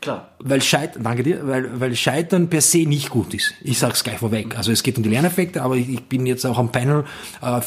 [0.00, 0.30] Klar.
[0.38, 3.52] Weil Scheitern, danke dir, weil, weil Scheitern per se nicht gut ist.
[3.62, 4.56] Ich sag's gleich vorweg.
[4.56, 7.04] Also es geht um die Lerneffekte, aber ich, ich bin jetzt auch am Panel
[7.42, 7.60] äh,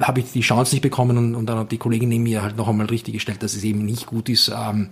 [0.00, 2.56] habe ich die Chance nicht bekommen und, und dann hat die Kollegin neben mir halt
[2.56, 4.90] noch einmal richtig gestellt, dass es eben nicht gut ist ähm,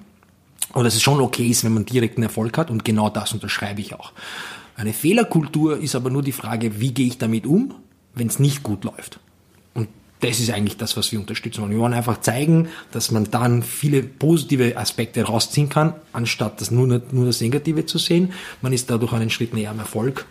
[0.72, 3.80] und dass es schon okay ist, wenn man direkten Erfolg hat und genau das unterschreibe
[3.80, 4.12] ich auch.
[4.76, 7.74] Eine Fehlerkultur ist aber nur die Frage, wie gehe ich damit um,
[8.14, 9.20] wenn es nicht gut läuft.
[10.22, 11.72] Das ist eigentlich das, was wir unterstützen wollen.
[11.72, 17.02] Wir wollen einfach zeigen, dass man dann viele positive Aspekte rausziehen kann, anstatt das nur,
[17.11, 18.32] nur das Negative zu sehen.
[18.62, 20.24] Man ist dadurch einen Schritt näher am Erfolg,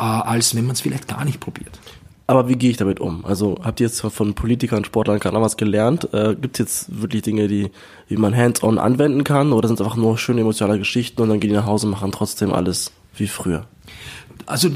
[0.00, 1.78] äh, als wenn man es vielleicht gar nicht probiert.
[2.26, 3.24] Aber wie gehe ich damit um?
[3.24, 6.12] Also habt ihr jetzt von Politikern, Sportlern gerade was gelernt?
[6.12, 7.70] Äh, Gibt es jetzt wirklich Dinge, die,
[8.10, 9.52] die man hands-on anwenden kann?
[9.52, 11.92] Oder sind es einfach nur schöne emotionale Geschichten und dann gehen die nach Hause und
[11.92, 13.66] machen trotzdem alles wie früher?
[14.46, 14.70] Also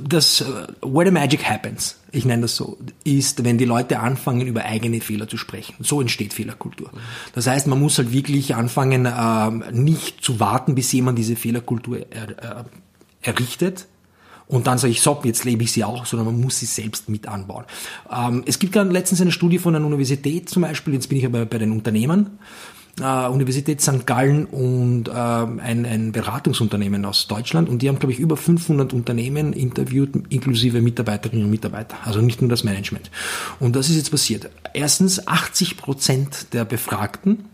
[0.00, 0.44] das
[0.80, 5.00] Where the Magic Happens, ich nenne das so, ist, wenn die Leute anfangen, über eigene
[5.00, 5.76] Fehler zu sprechen.
[5.80, 6.90] So entsteht Fehlerkultur.
[7.34, 12.06] Das heißt, man muss halt wirklich anfangen, äh, nicht zu warten, bis jemand diese Fehlerkultur
[12.10, 12.64] er, er,
[13.20, 13.86] errichtet,
[14.48, 17.08] und dann sage ich, so, jetzt lebe ich sie auch, sondern man muss sie selbst
[17.08, 17.66] mit anbauen.
[18.10, 21.26] Ähm, es gibt gerade letztens eine Studie von einer Universität zum Beispiel, jetzt bin ich
[21.26, 22.38] aber bei den Unternehmen,
[23.00, 24.06] äh, Universität St.
[24.06, 28.92] Gallen und äh, ein, ein Beratungsunternehmen aus Deutschland und die haben, glaube ich, über 500
[28.92, 33.10] Unternehmen interviewt, inklusive Mitarbeiterinnen und Mitarbeiter, also nicht nur das Management.
[33.60, 34.50] Und das ist jetzt passiert.
[34.74, 37.44] Erstens, 80 Prozent der Befragten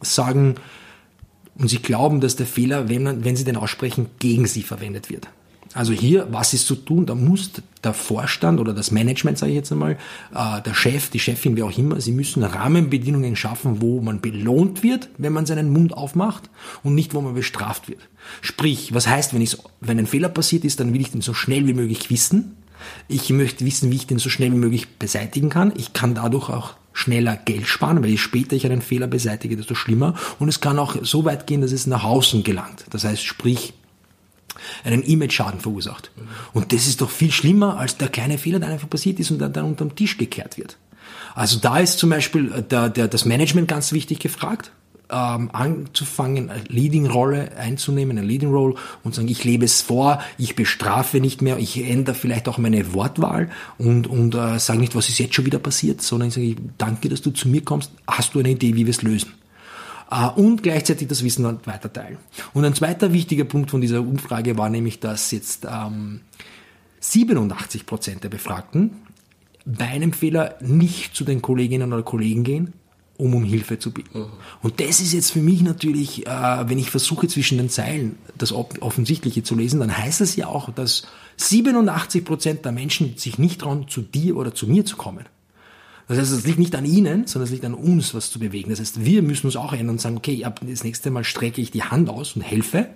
[0.00, 0.56] sagen,
[1.58, 5.28] und sie glauben, dass der Fehler, wenn, wenn sie den aussprechen, gegen sie verwendet wird.
[5.76, 7.04] Also hier, was ist zu tun?
[7.04, 7.50] Da muss
[7.84, 9.98] der Vorstand oder das Management, sage ich jetzt einmal,
[10.34, 14.82] äh, der Chef, die Chefin, wer auch immer, sie müssen Rahmenbedingungen schaffen, wo man belohnt
[14.82, 16.48] wird, wenn man seinen Mund aufmacht
[16.82, 18.00] und nicht, wo man bestraft wird.
[18.40, 21.34] Sprich, was heißt, wenn, ich, wenn ein Fehler passiert ist, dann will ich den so
[21.34, 22.56] schnell wie möglich wissen.
[23.06, 25.74] Ich möchte wissen, wie ich den so schnell wie möglich beseitigen kann.
[25.76, 29.74] Ich kann dadurch auch schneller Geld sparen, weil je später ich einen Fehler beseitige, desto
[29.74, 30.14] schlimmer.
[30.38, 32.86] Und es kann auch so weit gehen, dass es nach außen gelangt.
[32.90, 33.74] Das heißt, sprich,
[34.84, 36.10] einen Image-Schaden verursacht.
[36.52, 39.38] Und das ist doch viel schlimmer, als der kleine Fehler, der einfach passiert ist und
[39.38, 40.76] dann, dann unterm Tisch gekehrt wird.
[41.34, 44.72] Also da ist zum Beispiel äh, der, der, das Management ganz wichtig gefragt,
[45.10, 51.20] ähm, anzufangen, eine Leading-Rolle einzunehmen, eine Leading-Role und sagen, ich lebe es vor, ich bestrafe
[51.20, 55.18] nicht mehr, ich ändere vielleicht auch meine Wortwahl und, und äh, sage nicht, was ist
[55.18, 58.40] jetzt schon wieder passiert, sondern ich sage, danke, dass du zu mir kommst, hast du
[58.40, 59.32] eine Idee, wie wir es lösen?
[60.10, 62.18] Äh, und gleichzeitig das Wissen weiter teilen.
[62.54, 66.20] Und ein zweiter wichtiger Punkt von dieser Umfrage war nämlich, dass jetzt ähm,
[67.00, 68.92] 87 Prozent der Befragten
[69.64, 72.72] bei einem Fehler nicht zu den Kolleginnen oder Kollegen gehen,
[73.16, 74.20] um um Hilfe zu bitten.
[74.20, 74.26] Mhm.
[74.62, 78.52] Und das ist jetzt für mich natürlich, äh, wenn ich versuche zwischen den Zeilen das
[78.52, 83.62] Offensichtliche zu lesen, dann heißt das ja auch, dass 87 Prozent der Menschen sich nicht
[83.62, 85.24] trauen, zu dir oder zu mir zu kommen.
[86.08, 88.70] Das heißt, es liegt nicht an ihnen, sondern es liegt an uns, was zu bewegen.
[88.70, 91.60] Das heißt, wir müssen uns auch ändern und sagen, okay, ab das nächste Mal strecke
[91.60, 92.88] ich die Hand aus und helfe,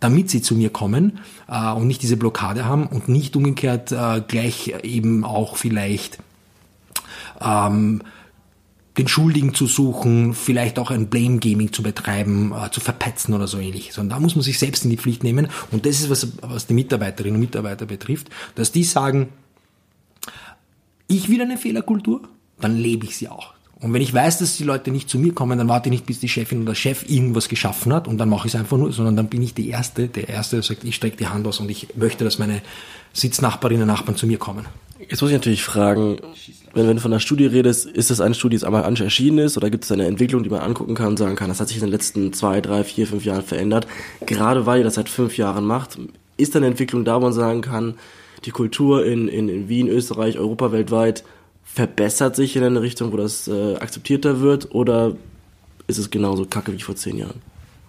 [0.00, 4.22] damit sie zu mir kommen äh, und nicht diese Blockade haben und nicht umgekehrt äh,
[4.26, 6.18] gleich eben auch vielleicht
[7.40, 8.02] ähm,
[8.96, 13.46] den Schuldigen zu suchen, vielleicht auch ein Blame Gaming zu betreiben, äh, zu verpetzen oder
[13.46, 13.92] so ähnlich.
[13.92, 15.48] Sondern da muss man sich selbst in die Pflicht nehmen.
[15.70, 19.28] Und das ist was, was die Mitarbeiterinnen und Mitarbeiter betrifft, dass die sagen,
[21.06, 22.28] ich will eine Fehlerkultur,
[22.60, 23.54] dann lebe ich sie auch.
[23.80, 26.06] Und wenn ich weiß, dass die Leute nicht zu mir kommen, dann warte ich nicht,
[26.06, 28.76] bis die Chefin oder der Chef irgendwas geschaffen hat und dann mache ich es einfach
[28.76, 31.46] nur, sondern dann bin ich die Erste, der Erste, der sagt, ich strecke die Hand
[31.46, 32.60] aus und ich möchte, dass meine
[33.12, 34.66] Sitznachbarinnen und Nachbarn zu mir kommen.
[35.08, 36.18] Jetzt muss ich natürlich fragen,
[36.74, 39.56] wenn, wenn du von der Studie redest, ist das eine Studie, die einmal erschienen ist
[39.56, 41.76] oder gibt es eine Entwicklung, die man angucken kann und sagen kann, das hat sich
[41.76, 43.86] in den letzten zwei, drei, vier, fünf Jahren verändert?
[44.26, 45.98] Gerade weil ihr das seit fünf Jahren macht,
[46.36, 47.94] ist da eine Entwicklung da, wo man sagen kann,
[48.44, 51.22] die Kultur in, in, in Wien, Österreich, Europa, weltweit
[51.74, 55.16] verbessert sich in eine Richtung, wo das äh, akzeptierter wird oder
[55.86, 57.40] ist es genauso kacke wie vor zehn Jahren?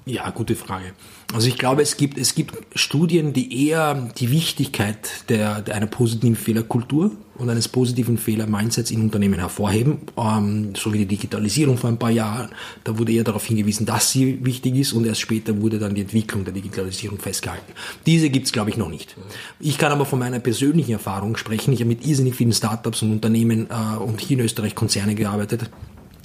[0.06, 0.94] Ja, gute Frage.
[1.34, 5.86] Also ich glaube, es gibt, es gibt Studien, die eher die Wichtigkeit der, der einer
[5.86, 11.92] positiven Fehlerkultur und eines positiven Fehler-Mindsets in Unternehmen hervorheben, ähm, so wie die Digitalisierung vor
[11.92, 12.50] ein paar Jahren.
[12.84, 16.02] Da wurde eher darauf hingewiesen, dass sie wichtig ist und erst später wurde dann die
[16.02, 17.72] Entwicklung der Digitalisierung festgehalten.
[18.08, 19.16] Diese gibt's glaube ich, noch nicht.
[19.60, 21.72] Ich kann aber von meiner persönlichen Erfahrung sprechen.
[21.74, 25.70] Ich habe mit irrsinnig vielen Startups und Unternehmen äh, und hier in Österreich Konzerne gearbeitet.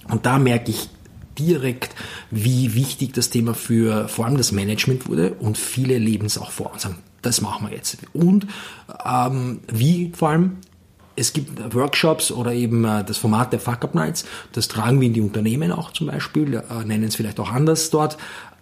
[0.09, 0.89] Und da merke ich
[1.38, 1.94] direkt,
[2.31, 6.51] wie wichtig das Thema für vor allem das Management wurde und viele leben es auch
[6.51, 7.99] vor und sagen, das machen wir jetzt.
[8.12, 8.47] Und
[9.05, 10.59] ähm, wie vor allem
[11.16, 15.07] es gibt Workshops oder eben äh, das Format der Fuck Up Nights, das tragen wir
[15.07, 18.16] in die Unternehmen auch zum Beispiel, äh, nennen es vielleicht auch anders dort.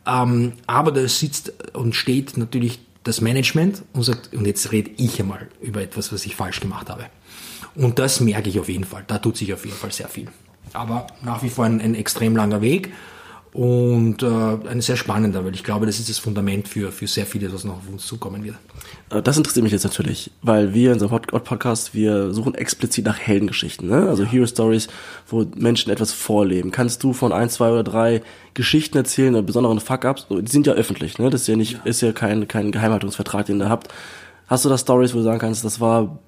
[0.07, 5.21] Ähm, aber da sitzt und steht natürlich das Management und sagt, und jetzt rede ich
[5.21, 7.07] einmal über etwas, was ich falsch gemacht habe.
[7.75, 9.05] Und das merke ich auf jeden Fall.
[9.07, 10.29] Da tut sich auf jeden Fall sehr viel
[10.75, 12.93] aber nach wie vor ein, ein extrem langer Weg.
[13.55, 14.27] Und äh,
[14.71, 17.65] ein sehr spannender, weil ich glaube, das ist das Fundament für, für sehr vieles, was
[17.65, 18.55] noch auf uns zukommen wird.
[19.11, 23.05] Äh, Das interessiert mich jetzt natürlich, weil wir in unserem Pod- Podcast, wir suchen explizit
[23.05, 24.09] nach Heldengeschichten, ne?
[24.09, 24.89] also Hero Stories,
[25.29, 26.71] wo Menschen etwas vorleben.
[26.71, 28.23] Kannst du von ein, zwei oder drei
[28.55, 30.29] Geschichten erzählen oder besonderen Fuck-Ups?
[30.31, 31.29] Die sind ja öffentlich, ne?
[31.29, 33.89] das ist ja nicht, ist ja kein, kein Geheimhaltungsvertrag, den ihr habt.
[34.47, 36.19] Hast du da Stories, wo du sagen kannst, das war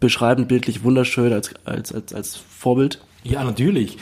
[0.00, 3.00] beschreibend, bildlich, wunderschön als, als, als, als Vorbild?
[3.24, 3.98] Ja, natürlich.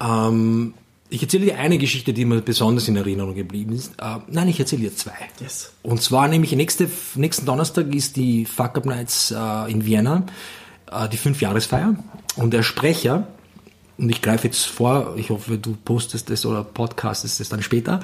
[0.00, 0.74] Ähm,
[1.10, 3.92] ich erzähle dir eine Geschichte, die mir besonders in Erinnerung geblieben ist.
[3.98, 5.16] Äh, nein, ich erzähle dir zwei.
[5.40, 5.72] Yes.
[5.82, 10.26] Und zwar nämlich nächste, nächsten Donnerstag ist die Fuck Up Nights äh, in Vienna,
[10.90, 11.96] äh, die Fünfjahresfeier.
[12.36, 13.26] Und der Sprecher,
[13.96, 18.00] und ich greife jetzt vor, ich hoffe, du postest es oder podcastest es dann später.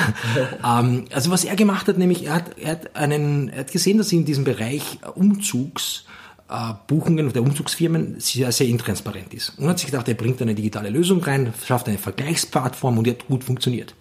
[0.64, 3.98] ähm, also was er gemacht hat, nämlich er hat, er hat einen, er hat gesehen,
[3.98, 6.04] dass in diesem Bereich Umzugs
[6.86, 9.58] Buchungen der Umzugsfirmen sehr, sehr intransparent ist.
[9.58, 13.12] Und hat sich gedacht, er bringt eine digitale Lösung rein, schafft eine Vergleichsplattform und die
[13.12, 13.94] hat gut funktioniert.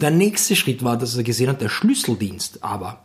[0.00, 3.04] Der nächste Schritt war, dass er gesehen hat, der Schlüsseldienst aber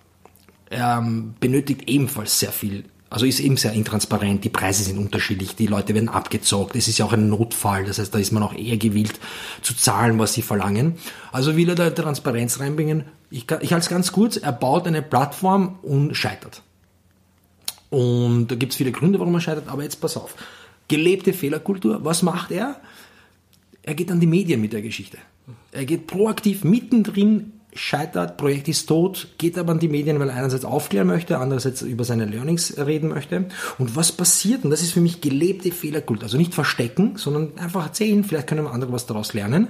[0.72, 5.68] ähm, benötigt ebenfalls sehr viel, also ist eben sehr intransparent, die Preise sind unterschiedlich, die
[5.68, 8.54] Leute werden abgezockt, es ist ja auch ein Notfall, das heißt, da ist man auch
[8.54, 9.20] eher gewillt
[9.62, 10.96] zu zahlen, was sie verlangen.
[11.32, 13.06] Also will er da Transparenz reinbringen.
[13.32, 16.64] Ich, ich halte es ganz kurz, er baut eine Plattform und scheitert.
[17.90, 20.36] Und da gibt es viele Gründe, warum er scheitert, aber jetzt pass auf.
[20.88, 22.80] Gelebte Fehlerkultur, was macht er?
[23.84, 25.18] Er geht an die Medien mit der Geschichte.
[25.72, 30.36] Er geht proaktiv mittendrin, scheitert, Projekt ist tot, geht aber an die Medien, weil er
[30.36, 33.46] einerseits aufklären möchte, andererseits über seine Learnings reden möchte.
[33.78, 34.64] Und was passiert?
[34.64, 36.24] Und das ist für mich gelebte Fehlerkultur.
[36.24, 39.68] Also nicht verstecken, sondern einfach erzählen, vielleicht können andere was daraus lernen.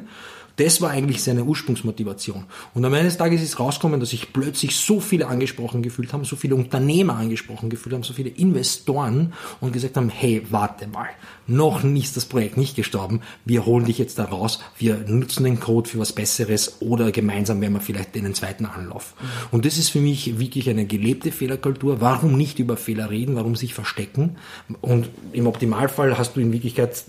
[0.60, 2.44] Das war eigentlich seine Ursprungsmotivation.
[2.74, 6.26] Und am Ende des Tages ist rausgekommen, dass sich plötzlich so viele angesprochen gefühlt haben,
[6.26, 11.08] so viele Unternehmer angesprochen gefühlt haben, so viele Investoren und gesagt haben, hey, warte mal,
[11.48, 15.62] noch ist das Projekt nicht gestorben, wir holen dich jetzt da raus, wir nutzen den
[15.62, 19.14] Code für was Besseres oder gemeinsam werden wir vielleicht in einen zweiten Anlauf.
[19.52, 22.02] Und das ist für mich wirklich eine gelebte Fehlerkultur.
[22.02, 24.36] Warum nicht über Fehler reden, warum sich verstecken?
[24.82, 27.06] Und im Optimalfall hast du in Wirklichkeit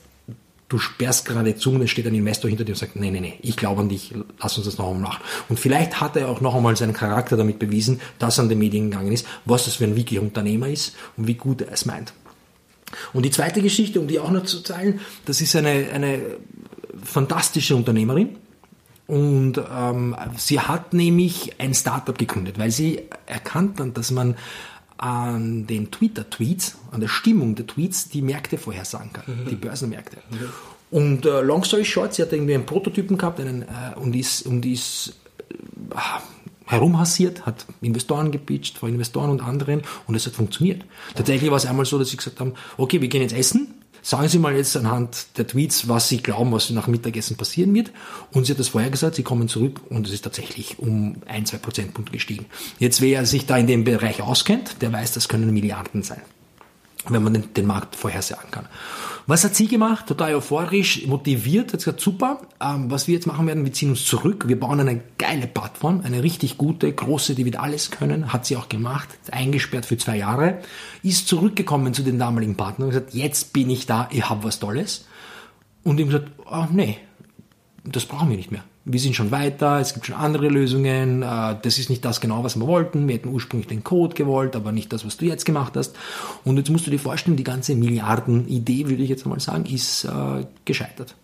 [0.71, 3.21] du sperrst gerade zu und es steht ein Investor hinter dir und sagt, nee, nee,
[3.21, 5.23] nee, ich glaube an dich, lass uns das noch einmal machen.
[5.49, 8.61] Und vielleicht hat er auch noch einmal seinen Charakter damit bewiesen, dass er an den
[8.61, 11.85] Medien gegangen ist, was das für ein wirklicher Unternehmer ist und wie gut er es
[11.85, 12.15] meint.
[13.13, 16.21] Und die zweite Geschichte, um die auch noch zu teilen, das ist eine, eine
[17.03, 18.37] fantastische Unternehmerin.
[19.09, 24.37] Und ähm, sie hat nämlich ein Startup gegründet, weil sie erkannt hat, dass man
[25.01, 30.19] an den Twitter-Tweets, an der Stimmung der Tweets die Märkte vorhersagen kann, die Börsenmärkte.
[30.91, 34.45] Und äh, long story short, sie hat irgendwie einen Prototypen gehabt einen, äh, und ist,
[34.45, 35.15] und ist
[35.49, 35.95] äh,
[36.67, 40.85] herumhassiert, hat Investoren gepitcht, vor Investoren und anderen und es hat funktioniert.
[41.15, 44.29] Tatsächlich war es einmal so, dass sie gesagt haben, okay, wir gehen jetzt essen, sagen
[44.29, 47.91] Sie mal jetzt anhand der Tweets, was Sie glauben, was nach Mittagessen passieren wird.
[48.33, 51.47] Und sie hat das vorher gesagt, Sie kommen zurück und es ist tatsächlich um ein,
[51.47, 52.47] zwei Prozentpunkte gestiegen.
[52.79, 56.23] Jetzt, wer sich da in dem Bereich auskennt, der weiß, das können Milliarden sein
[57.09, 58.67] wenn man den, den Markt vorhersagen kann.
[59.27, 60.07] Was hat sie gemacht?
[60.07, 64.05] Total euphorisch, motiviert, hat gesagt, super, ähm, was wir jetzt machen werden, wir ziehen uns
[64.05, 68.47] zurück, wir bauen eine geile Plattform, eine richtig gute, große, die wird alles können, hat
[68.47, 70.61] sie auch gemacht, eingesperrt für zwei Jahre,
[71.03, 74.59] ist zurückgekommen zu den damaligen Partnern und gesagt, jetzt bin ich da, ich habe was
[74.59, 75.07] Tolles.
[75.83, 76.99] Und ihm gesagt, oh, nee,
[77.85, 78.65] das brauchen wir nicht mehr.
[78.85, 82.45] Wir sind schon weiter, es gibt schon andere Lösungen, äh, das ist nicht das genau,
[82.45, 83.07] was wir wollten.
[83.09, 85.95] Wir hätten ursprünglich den Code gewollt, aber nicht das, was du jetzt gemacht hast.
[86.45, 90.05] Und jetzt musst du dir vorstellen, die ganze Milliarden-Idee, würde ich jetzt mal sagen, ist
[90.05, 91.15] äh, gescheitert.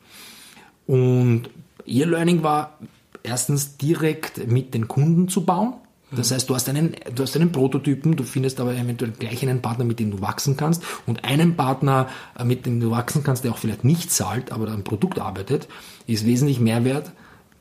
[0.86, 1.44] Und
[1.86, 2.78] ihr Learning war
[3.22, 5.74] erstens direkt mit den Kunden zu bauen.
[6.12, 9.60] Das heißt, du hast einen, du hast einen Prototypen, du findest aber eventuell gleich einen
[9.60, 13.44] Partner, mit dem du wachsen kannst und einen Partner, äh, mit dem du wachsen kannst,
[13.44, 15.68] der auch vielleicht nicht zahlt, aber am Produkt arbeitet,
[16.06, 17.12] ist wesentlich mehr wert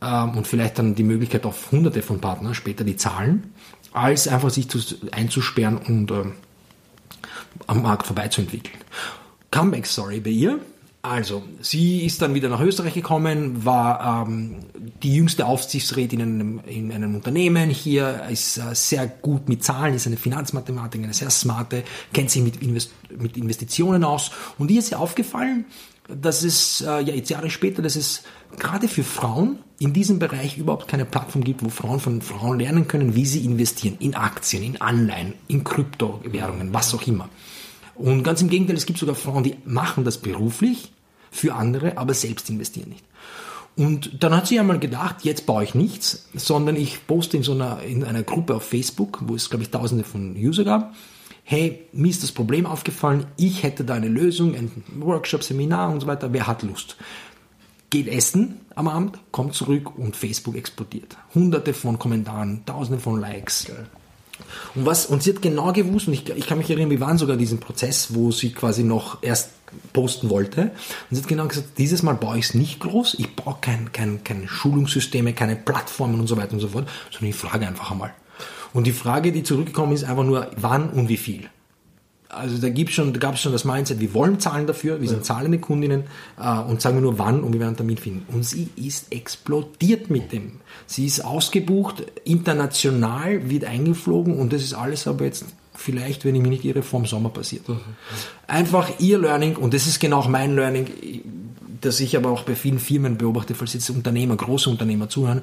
[0.02, 3.54] ähm, und vielleicht dann die Möglichkeit auf hunderte von Partnern später die zahlen,
[3.94, 4.80] als einfach sich zu,
[5.12, 6.34] einzusperren und ähm,
[7.68, 8.78] am Markt vorbeizuentwickeln.
[9.52, 10.60] Comeback Story bei ihr.
[11.02, 14.66] Also, sie ist dann wieder nach Österreich gekommen, war ähm,
[15.04, 19.94] die jüngste Aufsichtsrätin in einem, in einem Unternehmen hier, ist äh, sehr gut mit Zahlen,
[19.94, 24.32] ist eine Finanzmathematikerin, eine sehr smarte, kennt sich mit, Invest mit Investitionen aus.
[24.58, 25.66] Und ihr ist ja aufgefallen,
[26.08, 28.24] dass es äh, ja jetzt Jahre später, dass es
[28.58, 32.88] gerade für Frauen in diesem Bereich überhaupt keine Plattform gibt, wo Frauen von Frauen lernen
[32.88, 37.30] können, wie sie investieren in Aktien, in Anleihen, in Kryptowährungen, was auch immer.
[37.96, 40.92] Und ganz im Gegenteil, es gibt sogar Frauen, die machen das beruflich
[41.32, 43.04] für andere, aber selbst investieren nicht.
[43.78, 47.52] Und dann hat sie einmal gedacht, jetzt baue ich nichts, sondern ich poste in so
[47.52, 50.94] einer, in einer Gruppe auf Facebook, wo es, glaube ich, tausende von User gab,
[51.44, 56.00] hey, mir ist das Problem aufgefallen, ich hätte da eine Lösung, ein Workshop, Seminar und
[56.00, 56.96] so weiter, wer hat Lust?
[57.96, 61.16] Geht essen am Abend, kommt zurück und Facebook explodiert.
[61.34, 63.68] Hunderte von Kommentaren, tausende von Likes.
[64.74, 67.18] Und was, und sie hat genau gewusst, und ich, ich kann mich erinnern, wir waren
[67.18, 69.52] sogar in diesem Prozess, wo sie quasi noch erst
[69.94, 70.72] posten wollte.
[71.10, 73.94] Und sie hat genau gesagt, dieses Mal baue ich es nicht groß, ich brauche kein,
[73.94, 77.92] kein, keine Schulungssysteme, keine Plattformen und so weiter und so fort, sondern ich frage einfach
[77.92, 78.14] einmal.
[78.74, 81.50] Und die Frage, die zurückgekommen ist, einfach nur, wann und wie viel.
[82.36, 85.08] Also da gibt's schon, da gab es schon das Mindset, wir wollen zahlen dafür, wir
[85.08, 86.04] sind zahlende Kundinnen
[86.40, 88.26] äh, und sagen wir nur wann und wir werden einen Termin finden.
[88.34, 90.60] Und sie ist explodiert mit dem.
[90.86, 96.42] Sie ist ausgebucht, international, wird eingeflogen und das ist alles aber jetzt vielleicht, wenn ich
[96.42, 97.68] mich nicht irre, vom Sommer passiert.
[97.68, 97.80] Mhm.
[98.48, 100.88] Einfach ihr Learning und das ist genau auch mein Learning
[101.86, 105.42] das ich aber auch bei vielen Firmen beobachte, falls jetzt Unternehmer, große Unternehmer zuhören,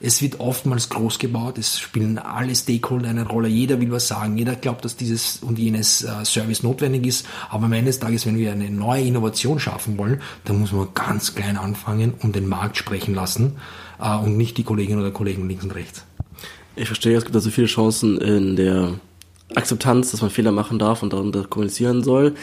[0.00, 4.36] es wird oftmals groß gebaut, es spielen alle Stakeholder eine Rolle, jeder will was sagen,
[4.36, 8.26] jeder glaubt, dass dieses und jenes äh, Service notwendig ist, aber am Ende des Tages,
[8.26, 12.48] wenn wir eine neue Innovation schaffen wollen, dann muss man ganz klein anfangen und den
[12.48, 13.56] Markt sprechen lassen
[14.00, 16.04] äh, und nicht die Kolleginnen oder Kollegen links und rechts.
[16.76, 19.00] Ich verstehe, es gibt also viele Chancen in der
[19.54, 22.34] Akzeptanz, dass man Fehler machen darf und darunter kommunizieren soll.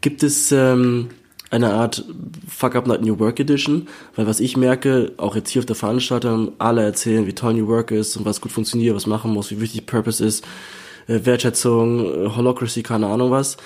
[0.00, 1.08] Gibt es ähm,
[1.52, 2.04] eine Art
[2.48, 3.86] Fuck Up Night New Work Edition,
[4.16, 7.68] weil was ich merke, auch jetzt hier auf der Veranstaltung, alle erzählen, wie toll New
[7.68, 10.44] Work ist und was gut funktioniert, was machen muss, wie wichtig Purpose ist,
[11.08, 13.58] äh, Wertschätzung, äh, Holocracy, keine Ahnung was.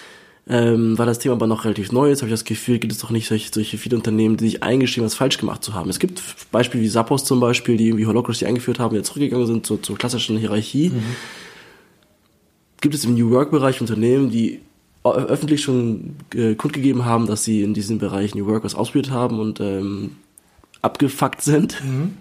[0.49, 3.01] Ähm, weil das Thema aber noch relativ neu ist, habe ich das Gefühl, gibt es
[3.01, 5.90] doch nicht solche, solche viele Unternehmen, die sich eingestehen, was falsch gemacht zu haben.
[5.90, 6.22] Es gibt
[6.53, 9.99] Beispiele wie Zappos zum Beispiel, die irgendwie Holocracy eingeführt haben, die zurückgegangen sind zur, zur
[9.99, 10.90] klassischen Hierarchie.
[10.90, 11.03] Mhm.
[12.81, 14.61] Gibt es im New Work-Bereich Unternehmen, die
[15.14, 19.61] öffentlich schon äh, kundgegeben haben, dass sie in diesem Bereich New Workers ausprobiert haben und
[19.61, 20.16] ähm,
[20.83, 21.83] abgefuckt sind.
[21.85, 22.14] Mhm.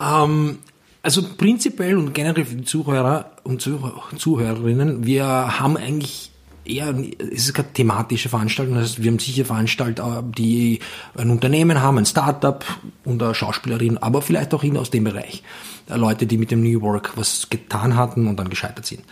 [0.00, 0.58] Ähm,
[1.02, 6.30] also prinzipiell und generell für die Zuhörer und Zuhörerinnen, wir haben eigentlich
[6.64, 10.80] eher, es ist keine thematische Veranstaltung, das heißt, wir haben sicher Veranstalter, die
[11.14, 12.64] ein Unternehmen haben, ein Startup
[13.04, 15.42] und eine Schauspielerin, aber vielleicht auch aus dem Bereich.
[15.88, 19.02] Leute, die mit dem New Work was getan hatten und dann gescheitert sind.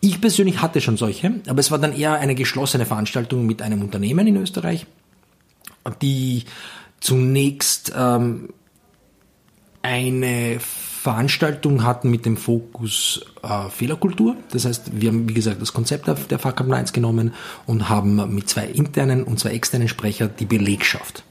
[0.00, 3.82] Ich persönlich hatte schon solche, aber es war dann eher eine geschlossene Veranstaltung mit einem
[3.82, 4.86] Unternehmen in Österreich,
[6.02, 6.44] die
[7.00, 8.50] zunächst ähm,
[9.82, 10.60] eine
[11.02, 14.36] Veranstaltung hatten mit dem Fokus äh, Fehlerkultur.
[14.50, 17.32] Das heißt, wir haben, wie gesagt, das Konzept der, der Fuck Up genommen
[17.64, 21.24] und haben mit zwei internen und zwei externen Sprecher die Belegschaft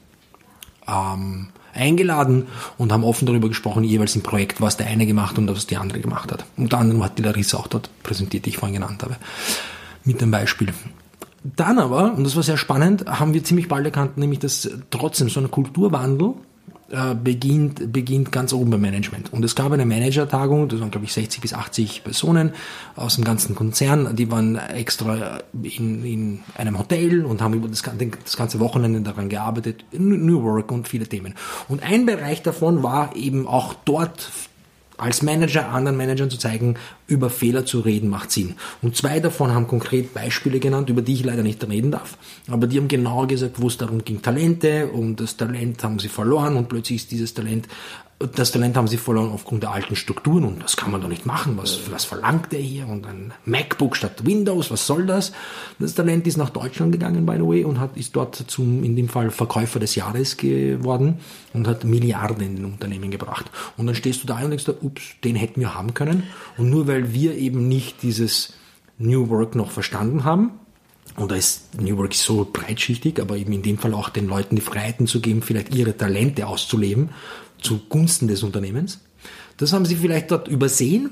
[0.88, 5.48] ähm, eingeladen und haben offen darüber gesprochen, jeweils im Projekt, was der eine gemacht und
[5.48, 6.44] was die andere gemacht hat.
[6.56, 9.18] Unter anderem hat die Larissa auch dort präsentiert, die ich vorhin genannt habe,
[10.02, 10.74] mit dem Beispiel.
[11.44, 15.28] Dann aber, und das war sehr spannend, haben wir ziemlich bald erkannt, nämlich dass trotzdem
[15.28, 16.34] so ein Kulturwandel
[16.90, 19.32] äh, beginnt, beginnt ganz oben beim Management.
[19.32, 22.52] Und es gab eine Managertagung, das waren glaube ich 60 bis 80 Personen
[22.96, 27.82] aus dem ganzen Konzern, die waren extra in, in einem Hotel und haben über das,
[27.82, 31.34] das ganze Wochenende daran gearbeitet, New Work und viele Themen.
[31.68, 34.30] Und ein Bereich davon war eben auch dort
[35.00, 38.54] als Manager anderen Managern zu zeigen, über Fehler zu reden macht Sinn.
[38.82, 42.16] Und zwei davon haben konkret Beispiele genannt, über die ich leider nicht reden darf.
[42.48, 46.08] Aber die haben genau gesagt, wo es darum ging, Talente und das Talent haben sie
[46.08, 47.68] verloren und plötzlich ist dieses Talent
[48.20, 51.24] das Talent haben sie verloren aufgrund der alten Strukturen und das kann man doch nicht
[51.24, 51.56] machen.
[51.56, 52.86] Was, was verlangt der hier?
[52.86, 55.32] Und ein MacBook statt Windows, was soll das?
[55.78, 58.94] Das Talent ist nach Deutschland gegangen, by the way, und hat, ist dort zum, in
[58.94, 61.20] dem Fall Verkäufer des Jahres geworden
[61.54, 63.50] und hat Milliarden in den Unternehmen gebracht.
[63.78, 66.24] Und dann stehst du da und denkst, ups, den hätten wir haben können.
[66.58, 68.52] Und nur weil wir eben nicht dieses
[68.98, 70.60] New Work noch verstanden haben,
[71.20, 74.56] und da ist New Work so breitschichtig, aber eben in dem Fall auch den Leuten
[74.56, 77.10] die Freiheiten zu geben, vielleicht ihre Talente auszuleben,
[77.60, 79.00] zugunsten des Unternehmens.
[79.58, 81.10] Das haben sie vielleicht dort übersehen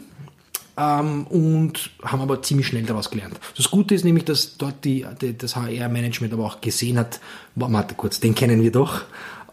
[0.79, 3.39] ähm, und haben aber ziemlich schnell daraus gelernt.
[3.57, 7.21] Das Gute ist nämlich, dass dort die, die das HR-Management aber auch gesehen hat,
[7.55, 9.03] warte kurz, den kennen wir doch.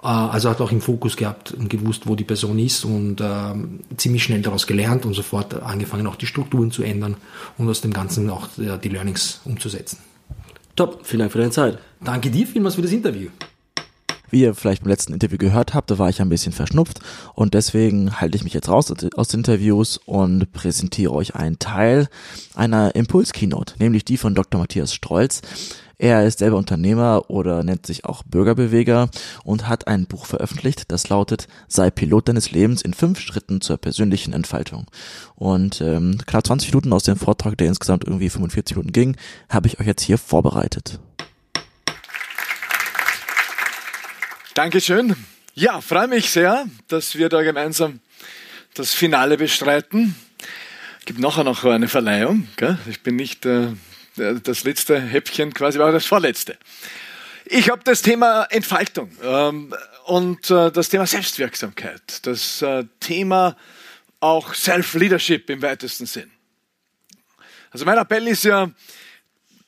[0.01, 3.81] Äh, also hat auch im Fokus gehabt und gewusst, wo die Person ist und ähm,
[3.97, 7.17] ziemlich schnell daraus gelernt und sofort angefangen, auch die Strukturen zu ändern
[7.57, 9.97] und aus dem Ganzen auch äh, die Learnings umzusetzen.
[10.75, 11.79] Top, vielen Dank für deine Zeit.
[12.01, 13.29] Danke dir vielmals für das Interview.
[14.29, 16.99] Wie ihr vielleicht beim letzten Interview gehört habt, da war ich ein bisschen verschnupft
[17.35, 22.09] und deswegen halte ich mich jetzt raus aus den Interviews und präsentiere euch einen Teil
[22.55, 24.59] einer Impuls-Keynote, nämlich die von Dr.
[24.59, 25.41] Matthias Strolz.
[25.97, 29.09] Er ist selber Unternehmer oder nennt sich auch Bürgerbeweger
[29.43, 33.77] und hat ein Buch veröffentlicht, das lautet Sei Pilot deines Lebens in fünf Schritten zur
[33.77, 34.87] persönlichen Entfaltung.
[35.35, 39.17] Und ähm, knapp 20 Minuten aus dem Vortrag, der insgesamt irgendwie 45 Minuten ging,
[39.49, 40.99] habe ich euch jetzt hier vorbereitet.
[44.53, 45.15] Dankeschön.
[45.53, 47.99] Ja, freue mich sehr, dass wir da gemeinsam
[48.73, 50.15] das Finale bestreiten.
[51.05, 52.47] Gibt nachher noch eine Verleihung.
[52.57, 52.77] Gell?
[52.89, 53.67] Ich bin nicht äh,
[54.15, 56.57] das letzte Häppchen quasi, aber das vorletzte.
[57.45, 59.73] Ich habe das Thema Entfaltung ähm,
[60.05, 63.55] und äh, das Thema Selbstwirksamkeit, das äh, Thema
[64.19, 66.31] auch Self-Leadership im weitesten Sinn.
[67.69, 68.71] Also mein Appell ist ja,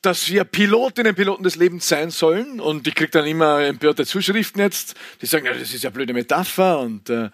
[0.02, 2.60] dass wir Pilotinnen und Piloten des Lebens sein sollen.
[2.60, 6.14] Und ich kriege dann immer empörte Zuschriften jetzt, die sagen, ja, das ist ja blöde
[6.14, 6.80] Metapher.
[6.80, 7.30] Und äh,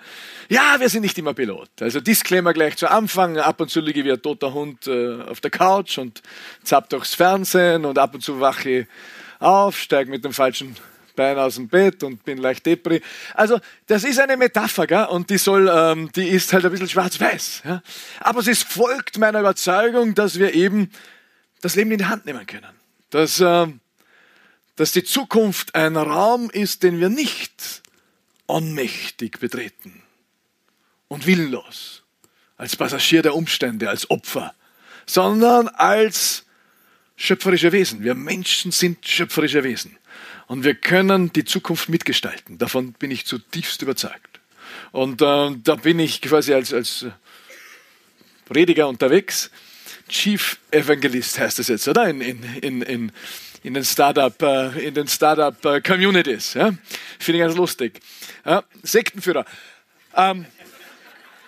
[0.49, 1.69] ja, wir sind nicht immer Pilot.
[1.81, 3.37] Also Disclaimer gleich zu Anfang.
[3.37, 6.21] Ab und zu liege ich wie ein toter Hund äh, auf der Couch und
[6.63, 8.87] zapp durchs Fernsehen und ab und zu wache ich
[9.39, 10.75] auf, steige mit dem falschen
[11.15, 13.01] Bein aus dem Bett und bin leicht depri.
[13.35, 15.05] Also das ist eine Metapher, gell?
[15.05, 17.61] und die soll, ähm, die ist halt ein bisschen schwarz-weiß.
[17.65, 17.83] Ja?
[18.19, 20.89] Aber es ist folgt meiner Überzeugung, dass wir eben
[21.63, 22.75] das Leben in die Hand nehmen können.
[23.09, 23.67] Dass, äh,
[24.75, 27.81] dass die Zukunft ein Raum ist, den wir nicht
[28.47, 30.03] ohnmächtig betreten
[31.07, 32.03] und willenlos,
[32.57, 34.53] als Passagier der Umstände, als Opfer,
[35.05, 36.45] sondern als
[37.15, 38.03] schöpferische Wesen.
[38.03, 39.97] Wir Menschen sind schöpferische Wesen.
[40.47, 42.57] Und wir können die Zukunft mitgestalten.
[42.57, 44.41] Davon bin ich zutiefst überzeugt.
[44.91, 47.05] Und äh, da bin ich quasi als, als
[48.45, 49.49] Prediger unterwegs
[50.07, 52.07] Chief Evangelist heißt das jetzt, oder?
[52.07, 53.11] In, in, in,
[53.63, 56.53] in, den Startup, äh, in den Startup äh, Communities.
[56.53, 56.71] Ja?
[57.19, 57.99] Finde ich ganz lustig.
[58.45, 58.63] Ja?
[58.83, 59.45] Sektenführer.
[60.15, 60.45] Ähm,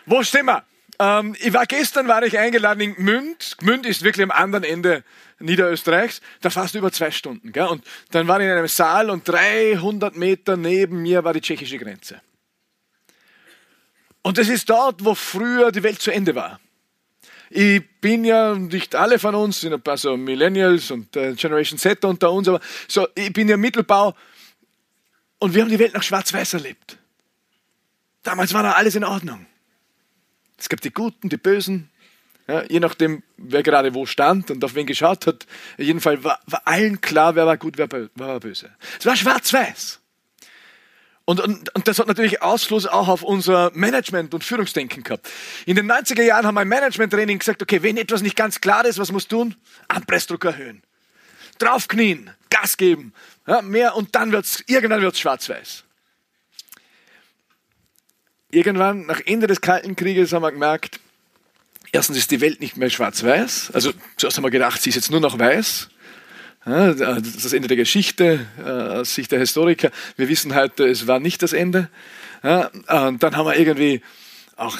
[0.05, 0.63] wo stehen wir?
[0.99, 3.57] Ähm, ich war gestern war ich eingeladen in Gmünd.
[3.57, 5.03] Gmünd ist wirklich am anderen Ende
[5.39, 6.21] Niederösterreichs.
[6.41, 7.51] Da fast über zwei Stunden.
[7.51, 7.67] Gell?
[7.67, 11.77] Und dann war ich in einem Saal und 300 Meter neben mir war die tschechische
[11.77, 12.21] Grenze.
[14.21, 16.59] Und das ist dort, wo früher die Welt zu Ende war.
[17.49, 21.77] Ich bin ja, nicht alle von uns, sind ein paar so Millennials und äh, Generation
[21.77, 24.15] Z unter uns, aber so, ich bin ja Mittelbau
[25.39, 26.97] und wir haben die Welt nach Schwarz-Weiß erlebt.
[28.23, 29.45] Damals war da alles in Ordnung.
[30.57, 31.89] Es gab die Guten, die Bösen,
[32.47, 35.47] ja, je nachdem, wer gerade wo stand und auf wen geschaut hat.
[35.77, 38.69] Jedenfalls war, war allen klar, wer war gut, wer war böse.
[38.99, 39.99] Es war schwarz-weiß.
[41.26, 45.28] Und, und, und das hat natürlich Ausfluss auch auf unser Management und Führungsdenken gehabt.
[45.65, 48.86] In den 90er Jahren haben wir im Management-Training gesagt, okay, wenn etwas nicht ganz klar
[48.86, 49.55] ist, was muss tun?
[49.88, 50.84] Anpressdruck erhöhen.
[51.57, 53.13] Draufknien, Gas geben,
[53.47, 55.84] ja, mehr und dann wird's, irgendwann wird's schwarz-weiß.
[58.51, 60.99] Irgendwann, nach Ende des Kalten Krieges, haben wir gemerkt,
[61.91, 63.71] erstens ist die Welt nicht mehr schwarz-weiß.
[63.73, 65.89] Also zuerst haben wir gedacht, sie ist jetzt nur noch weiß.
[66.66, 69.91] Das Ende der Geschichte äh, aus Sicht der Historiker.
[70.18, 71.89] Wir wissen heute, es war nicht das Ende.
[72.41, 74.01] Und dann haben wir irgendwie
[74.55, 74.78] auch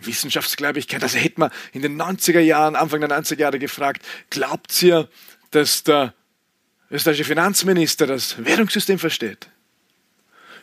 [0.00, 1.02] Wissenschaftsgläubigkeit.
[1.02, 5.08] Also hätten wir in den 90er Jahren, Anfang der 90er Jahre gefragt, glaubt ihr,
[5.50, 6.14] dass der
[6.90, 9.48] österreichische Finanzminister das Währungssystem versteht?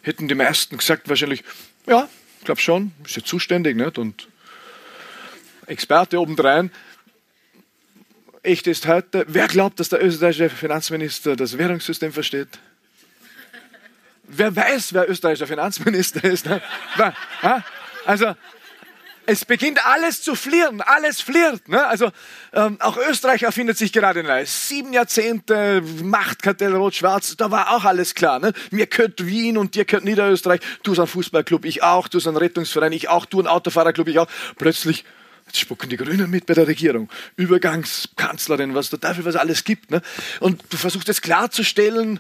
[0.02, 1.44] Hätten die meisten gesagt wahrscheinlich,
[1.86, 2.08] ja,
[2.40, 3.98] ich glaube schon, ist ja zuständig nicht?
[3.98, 4.28] und
[5.68, 6.72] Experte obendrein
[8.44, 12.48] echt ist heute, wer glaubt, dass der österreichische Finanzminister das Währungssystem versteht?
[14.24, 16.46] Wer weiß, wer österreichischer Finanzminister ist?
[16.46, 16.62] Ne?
[18.06, 18.36] Also,
[19.30, 21.68] es beginnt alles zu flirren, alles flirrt.
[21.68, 21.86] Ne?
[21.86, 22.10] Also
[22.52, 24.44] ähm, auch Österreich erfindet sich gerade neu.
[24.46, 28.40] Sieben Jahrzehnte Machtkartell Rot-Schwarz, da war auch alles klar.
[28.40, 28.54] Ne?
[28.72, 30.62] Mir gehört Wien und dir gehört Niederösterreich.
[30.82, 32.08] Du hast einen Fußballclub, ich auch.
[32.08, 33.26] Du hast einen Rettungsverein, ich auch.
[33.26, 34.28] Du einen Autofahrerclub, ich auch.
[34.58, 35.06] Plötzlich
[35.50, 37.10] Jetzt spucken die Grünen mit bei der Regierung.
[37.36, 39.90] Übergangskanzlerin, was der Teufel was alles gibt.
[39.90, 40.04] Ne?
[40.40, 42.20] Und du versuchst es klarzustellen.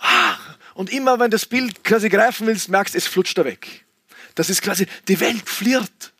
[0.00, 0.34] Ah,
[0.74, 3.84] und immer wenn das Bild quasi greifen willst, merkst, es flutscht da weg.
[4.34, 6.12] Das ist quasi, die Welt flirrt.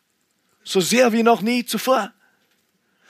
[0.63, 2.13] So sehr wie noch nie zuvor.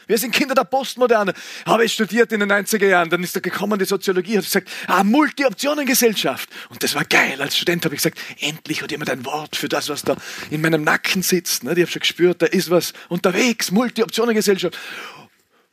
[0.08, 1.34] Wir sind Kinder der Postmoderne.
[1.66, 3.10] Habe ich studiert in den 90er Jahren.
[3.10, 6.49] Dann ist da gekommen die Soziologie, hat gesagt, ah, Multi-Optionen-Gesellschaft.
[6.70, 7.41] Und das war geil.
[7.41, 10.16] Als Student habe ich gesagt, endlich hat jemand ein Wort für das, was da
[10.49, 11.66] in meinem Nacken sitzt.
[11.66, 11.74] Ne?
[11.74, 13.70] Ich habe schon gespürt, da ist was unterwegs.
[13.72, 14.78] Multi-Optionen-Gesellschaft.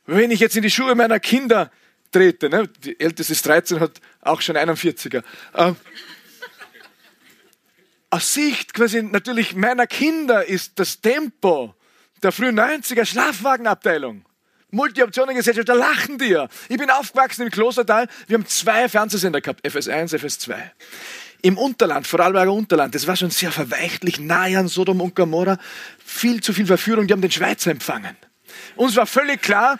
[0.05, 1.71] Wenn ich jetzt in die Schuhe meiner Kinder
[2.11, 2.67] trete, ne?
[2.83, 5.23] die älteste ist 13, hat auch schon 41er.
[5.55, 5.77] Ähm,
[8.09, 11.73] aus Sicht quasi natürlich meiner Kinder ist das Tempo
[12.21, 14.24] der frühen 90er Schlafwagenabteilung.
[14.75, 16.47] Multi-Optionen-Gesellschaft, da lachen die ja.
[16.69, 18.07] Ich bin aufgewachsen im Klostertal.
[18.27, 20.55] Wir haben zwei Fernsehsender gehabt, FS1, FS2.
[21.41, 25.57] Im Unterland, Vorarlberger Unterland, das war schon sehr verweichtlich, nahe an Sodom und Gomorra.
[26.03, 28.17] Viel zu viel Verführung, die haben den Schweizer empfangen.
[28.75, 29.79] Uns war völlig klar,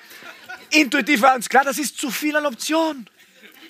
[0.71, 3.07] intuitiv war uns klar, das ist zu viel an Option.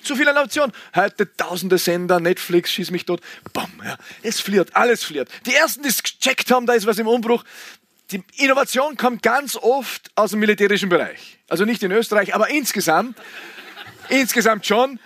[0.02, 0.72] Zu viel an Option.
[0.94, 3.20] Heute tausende Sender, Netflix, schieß mich tot.
[3.52, 3.96] Bam, ja.
[4.22, 5.28] Es flirt, alles flirt.
[5.46, 7.42] Die ersten, die es gecheckt haben, da ist was im Umbruch,
[8.10, 11.38] die Innovation kommt ganz oft aus dem militärischen Bereich.
[11.48, 13.18] Also nicht in Österreich, aber insgesamt,
[14.08, 15.00] insgesamt schon.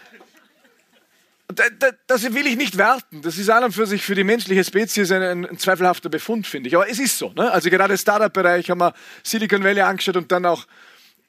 [2.06, 3.22] Das will ich nicht werten.
[3.22, 6.68] Das ist an und für sich für die menschliche Spezies ein, ein zweifelhafter Befund, finde
[6.68, 6.76] ich.
[6.76, 7.32] Aber es ist so.
[7.32, 7.50] Ne?
[7.50, 8.94] Also gerade Startup-Bereich haben wir
[9.24, 10.66] Silicon Valley angeschaut und dann auch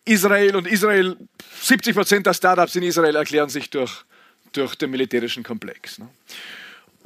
[0.05, 0.55] Israel.
[0.55, 1.17] Und Israel,
[1.61, 4.05] 70 Prozent der Startups in Israel erklären sich durch
[4.51, 5.99] durch den militärischen Komplex.
[5.99, 6.09] Ne?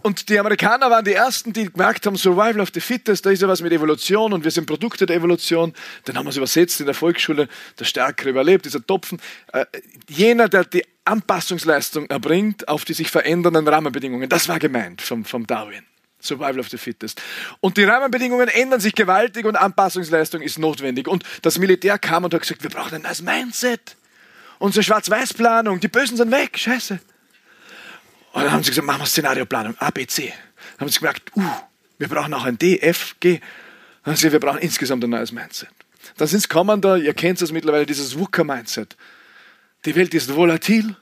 [0.05, 3.41] Und die Amerikaner waren die Ersten, die gemerkt haben, Survival of the Fittest, da ist
[3.41, 5.73] ja was mit Evolution und wir sind Produkte der Evolution.
[6.03, 7.47] Dann haben wir es übersetzt in der Volksschule,
[7.79, 9.19] der Stärkere überlebt, dieser Topfen.
[9.51, 9.65] Äh,
[10.07, 15.47] jener, der die Anpassungsleistung erbringt auf die sich verändernden Rahmenbedingungen, das war gemeint vom, vom
[15.47, 15.83] Darwin.
[16.19, 17.19] Survival of the Fittest.
[17.59, 21.07] Und die Rahmenbedingungen ändern sich gewaltig und Anpassungsleistung ist notwendig.
[21.07, 23.97] Und das Militär kam und hat gesagt, wir brauchen ein neues Mindset.
[24.59, 26.99] Unsere Schwarz-Weiß-Planung, die Bösen sind weg, scheiße.
[28.35, 30.27] Und dann haben sie gesagt, machen wir Szenarioplanung, A, B, C.
[30.27, 31.41] Dann haben sie gemerkt, uh,
[31.97, 33.39] wir brauchen auch ein D, F, G.
[33.39, 33.41] Dann
[34.11, 35.69] haben sie gesagt, wir brauchen insgesamt ein neues Mindset.
[36.17, 38.97] Dann sind kommen da, ihr kennt es mittlerweile, dieses WUKA-Mindset.
[39.85, 40.97] Die Welt ist volatil,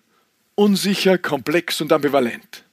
[0.53, 2.65] unsicher, komplex und ambivalent.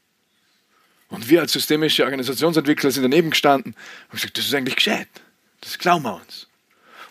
[1.09, 3.75] Und wir als systemische Organisationsentwickler sind daneben gestanden
[4.11, 5.09] und gesagt, das ist eigentlich gescheit.
[5.63, 6.49] Das glauben wir uns.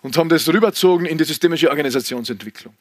[0.03, 2.75] Und haben das rüberzogen in die systemische Organisationsentwicklung.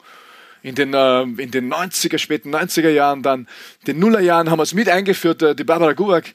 [0.62, 3.48] In den, äh, in den 90er, späten 90er Jahren, dann
[3.86, 6.34] den Nullerjahren haben wir es mit eingeführt, äh, die Barbara Guwak,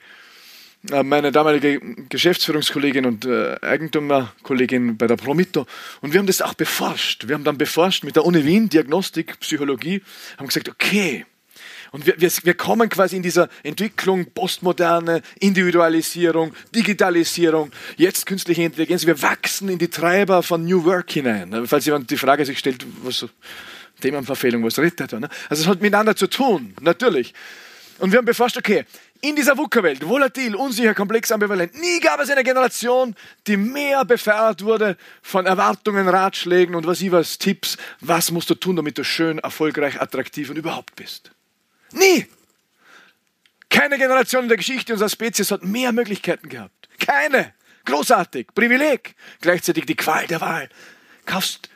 [0.91, 5.65] äh, meine damalige Geschäftsführungskollegin und äh, Eigentümerkollegin bei der Promito.
[6.01, 7.27] Und wir haben das auch beforscht.
[7.27, 10.01] Wir haben dann beforscht mit der Uni Wien, Diagnostik, Psychologie,
[10.37, 11.25] haben gesagt, okay,
[11.93, 19.05] und wir, wir, wir kommen quasi in dieser Entwicklung, Postmoderne, Individualisierung, Digitalisierung, jetzt künstliche Intelligenz.
[19.05, 21.67] Wir wachsen in die Treiber von New Work hinein.
[21.67, 23.27] Falls jemand die Frage sich stellt, was
[24.03, 25.13] Themenverfehlung, was rettet?
[25.13, 25.29] Ne?
[25.49, 27.33] Also es hat miteinander zu tun, natürlich.
[27.99, 28.85] Und wir haben beforscht, okay,
[29.21, 33.15] in dieser VUCA-Welt, volatil, unsicher, komplex, ambivalent, nie gab es eine Generation,
[33.47, 38.55] die mehr befeuert wurde von Erwartungen, Ratschlägen und was ich was, Tipps, was musst du
[38.55, 41.31] tun, damit du schön, erfolgreich, attraktiv und überhaupt bist.
[41.93, 42.27] Nie.
[43.69, 46.89] Keine Generation in der Geschichte unserer Spezies hat mehr Möglichkeiten gehabt.
[46.99, 47.53] Keine.
[47.85, 48.47] Großartig.
[48.53, 49.15] Privileg.
[49.39, 50.69] Gleichzeitig die Qual der Wahl.
[51.25, 51.69] Kaufst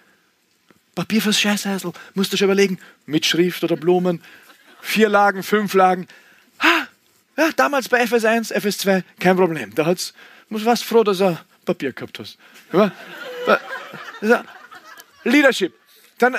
[0.98, 1.91] Papier fürs Scheißhäusl.
[2.16, 2.80] Musst du schon überlegen.
[3.06, 4.24] Mit Schrift oder Blumen.
[4.82, 6.08] Vier Lagen, fünf Lagen.
[6.60, 6.88] Ha,
[7.38, 9.76] ja, damals bei FS1, FS2, kein Problem.
[9.76, 10.16] Da hat's,
[10.50, 12.39] muss was froh, dass er Papier gehabt hast.
[15.24, 15.76] Leadership.
[16.18, 16.36] Dann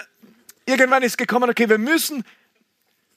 [0.67, 2.25] irgendwann ist gekommen, okay, wir müssen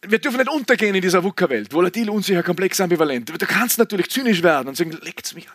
[0.07, 1.73] wir dürfen nicht untergehen in dieser VUCA-Welt.
[1.73, 3.29] Volatil, unsicher, komplex, ambivalent.
[3.29, 5.47] Du kannst natürlich zynisch werden und sagen, leckt's mich.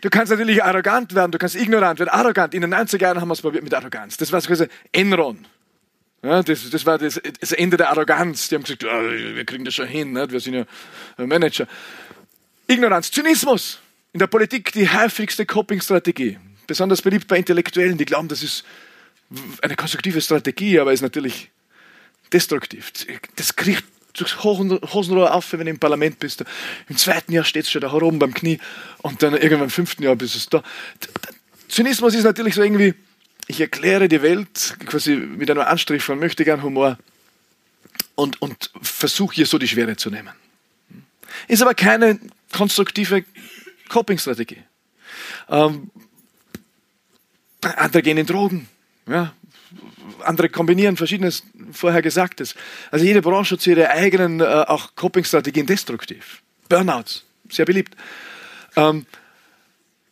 [0.00, 2.10] Du kannst natürlich arrogant werden, du kannst ignorant werden.
[2.10, 2.54] Arrogant.
[2.54, 4.16] In den 90er Jahren haben wir es probiert mit Arroganz.
[4.16, 5.44] Das war quasi Enron.
[6.22, 8.48] Ja, das, das war das, das, Ende der Arroganz.
[8.48, 10.30] Die haben gesagt, oh, wir kriegen das schon hin, nicht?
[10.30, 10.64] wir sind ja
[11.18, 11.66] Manager.
[12.66, 13.80] Ignoranz, Zynismus.
[14.12, 16.38] In der Politik die häufigste Coping-Strategie.
[16.66, 18.64] Besonders beliebt bei Intellektuellen, die glauben, das ist
[19.60, 21.50] eine konstruktive Strategie, aber ist natürlich
[22.34, 22.92] destruktiv.
[23.36, 26.44] Das kriegt durchs Hosenrohr auf, wenn du im Parlament bist.
[26.88, 28.58] Im zweiten Jahr steht es schon da oben beim Knie
[29.02, 30.62] und dann irgendwann im fünften Jahr bist es da.
[31.68, 32.94] Zynismus ist natürlich so irgendwie,
[33.48, 36.98] ich erkläre die Welt quasi mit einem Anstrich von möchte gern Humor
[38.14, 40.32] und, und versuche hier so die Schwere zu nehmen.
[41.48, 42.20] Ist aber keine
[42.52, 43.24] konstruktive
[43.88, 44.62] Coping-Strategie.
[45.48, 45.90] Ähm,
[47.62, 48.68] andere gehen in Drogen.
[49.06, 49.34] Ja,
[50.20, 51.42] andere kombinieren verschiedenes
[51.72, 52.54] vorher Gesagtes.
[52.90, 56.42] Also jede Branche hat zu ihre eigenen äh, auch Coping-Strategien destruktiv.
[56.68, 57.94] Burnouts, sehr beliebt.
[58.76, 59.06] Ähm,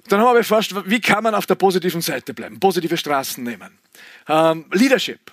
[0.09, 3.79] dann haben wir beforscht, wie kann man auf der positiven Seite bleiben, positive Straßen nehmen.
[4.29, 5.33] Ähm, Leadership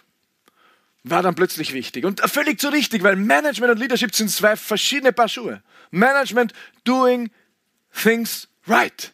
[1.04, 5.14] war dann plötzlich wichtig und völlig zu richtig, weil Management und Leadership sind zwei verschiedene
[5.14, 5.62] Paar Schuhe.
[5.92, 6.54] Management
[6.84, 7.32] doing
[7.94, 9.12] things right.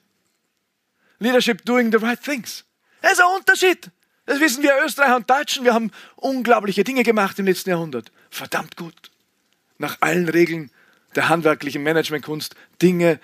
[1.20, 2.66] Leadership doing the right things.
[3.02, 3.92] Das ist ein Unterschied.
[4.26, 5.66] Das wissen wir Österreicher und Deutschen.
[5.66, 8.12] Wir haben unglaubliche Dinge gemacht im letzten Jahrhundert.
[8.30, 9.12] Verdammt gut.
[9.78, 10.72] Nach allen Regeln
[11.16, 13.20] der handwerklichen Managementkunst Dinge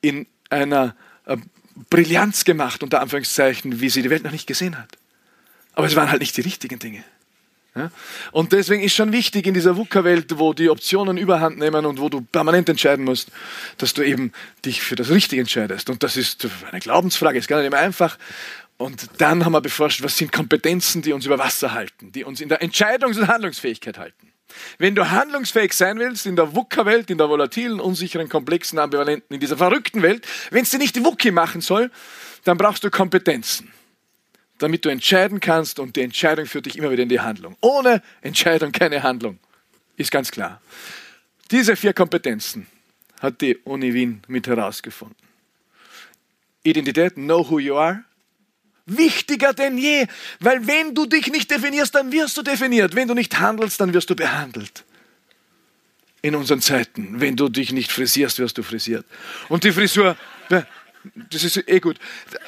[0.00, 0.96] in einer
[1.26, 1.36] äh,
[1.90, 4.88] Brillanz gemacht, unter Anführungszeichen, wie sie die Welt noch nicht gesehen hat.
[5.74, 7.04] Aber es waren halt nicht die richtigen Dinge.
[7.76, 7.90] Ja?
[8.32, 12.08] Und deswegen ist schon wichtig in dieser VUCA-Welt, wo die Optionen überhand nehmen und wo
[12.08, 13.30] du permanent entscheiden musst,
[13.76, 14.32] dass du eben
[14.64, 15.88] dich für das Richtige entscheidest.
[15.88, 18.18] Und das ist eine Glaubensfrage, ist gar nicht immer einfach.
[18.78, 22.40] Und dann haben wir beforscht, was sind Kompetenzen, die uns über Wasser halten, die uns
[22.40, 24.32] in der Entscheidungs- und Handlungsfähigkeit halten.
[24.78, 29.40] Wenn du handlungsfähig sein willst in der VUCA-Welt, in der volatilen, unsicheren, komplexen, ambivalenten, in
[29.40, 31.90] dieser verrückten Welt, wenn es dir nicht VUCI machen soll,
[32.44, 33.72] dann brauchst du Kompetenzen,
[34.58, 37.56] damit du entscheiden kannst und die Entscheidung führt dich immer wieder in die Handlung.
[37.60, 39.38] Ohne Entscheidung keine Handlung,
[39.96, 40.62] ist ganz klar.
[41.50, 42.68] Diese vier Kompetenzen
[43.20, 45.16] hat die Uni Wien mit herausgefunden.
[46.62, 48.04] Identität, know who you are,
[48.96, 50.06] wichtiger denn je,
[50.40, 52.94] weil wenn du dich nicht definierst, dann wirst du definiert.
[52.94, 54.84] Wenn du nicht handelst, dann wirst du behandelt.
[56.20, 59.06] In unseren Zeiten, wenn du dich nicht frisierst, wirst du frisiert.
[59.48, 60.16] Und die Frisur,
[60.48, 61.98] das ist eh gut.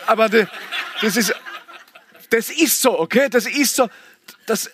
[0.07, 1.35] Aber das ist,
[2.31, 3.29] das ist so, okay?
[3.29, 3.89] Das ist so.
[4.47, 4.71] Das,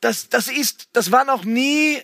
[0.00, 2.00] das, das ist, das war noch nie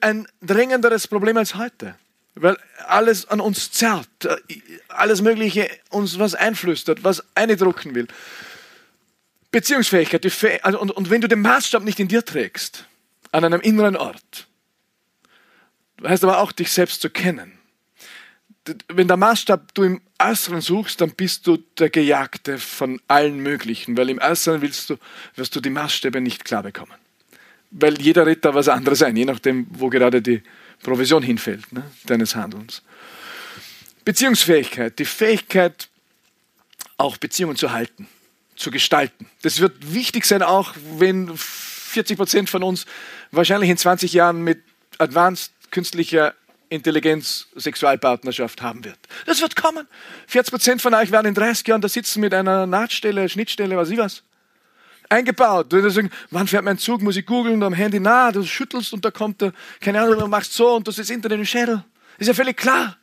[0.00, 1.94] ein drängenderes Problem als heute.
[2.34, 2.56] Weil
[2.86, 4.08] alles an uns zerrt,
[4.88, 8.06] alles Mögliche uns was einflüstert, was eindrucken will.
[9.50, 12.86] Beziehungsfähigkeit, Fäh also, und, und wenn du den Maßstab nicht in dir trägst,
[13.32, 14.46] an einem inneren Ort,
[16.04, 17.52] heißt aber auch, dich selbst zu kennen.
[18.88, 23.96] Wenn der Maßstab du im Äußeren suchst, dann bist du der Gejagte von allen Möglichen,
[23.96, 24.96] weil im Äußeren willst du,
[25.34, 26.94] wirst du die Maßstäbe nicht klar bekommen.
[27.70, 30.42] Weil jeder Ritter was anderes ein, je nachdem, wo gerade die
[30.82, 32.82] Provision hinfällt, ne, deines Handelns.
[34.04, 35.88] Beziehungsfähigkeit, die Fähigkeit,
[36.96, 38.08] auch Beziehungen zu halten,
[38.56, 39.28] zu gestalten.
[39.42, 42.86] Das wird wichtig sein, auch wenn 40 Prozent von uns
[43.30, 44.62] wahrscheinlich in 20 Jahren mit
[44.98, 46.34] Advanced künstlicher
[46.68, 48.98] Intelligenz Sexualpartnerschaft haben wird.
[49.26, 49.86] Das wird kommen.
[50.28, 53.90] 40 Prozent von euch werden in 30 Jahren da sitzen mit einer Nahtstelle, Schnittstelle, was
[53.90, 54.22] ich was.
[55.10, 55.72] Eingebaut.
[55.72, 59.04] Du sagst, wann fährt mein Zug, muss ich googeln, am Handy, na, du schüttelst und
[59.04, 61.84] da kommt der, keine Ahnung, du machst so und das ist Internet im Schädel.
[62.18, 62.96] Ist ja völlig klar.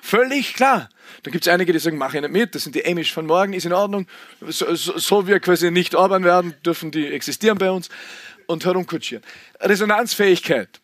[0.00, 0.88] Völlig klar.
[1.22, 3.26] Da gibt es einige, die sagen, mache ich nicht mit, das sind die Amish von
[3.26, 4.08] morgen, ist in Ordnung.
[4.40, 7.88] So, so, so wir quasi nicht Orban werden, dürfen die existieren bei uns
[8.46, 9.24] und herumkutschieren.
[9.60, 10.80] Resonanzfähigkeit.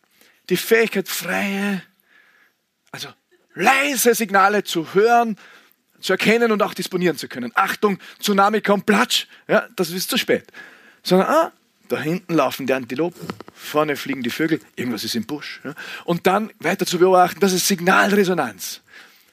[0.49, 1.81] Die Fähigkeit, freie,
[2.91, 3.09] also
[3.55, 5.35] leise Signale zu hören,
[6.01, 7.51] zu erkennen und auch disponieren zu können.
[7.55, 10.45] Achtung, Tsunami kommt, platsch, ja, das ist zu spät.
[11.03, 11.51] Sondern, ah,
[11.87, 15.59] da hinten laufen die Antilopen, vorne fliegen die Vögel, irgendwas ist im Busch.
[15.63, 15.73] Ja.
[16.05, 18.81] Und dann weiter zu beobachten, das ist Signalresonanz.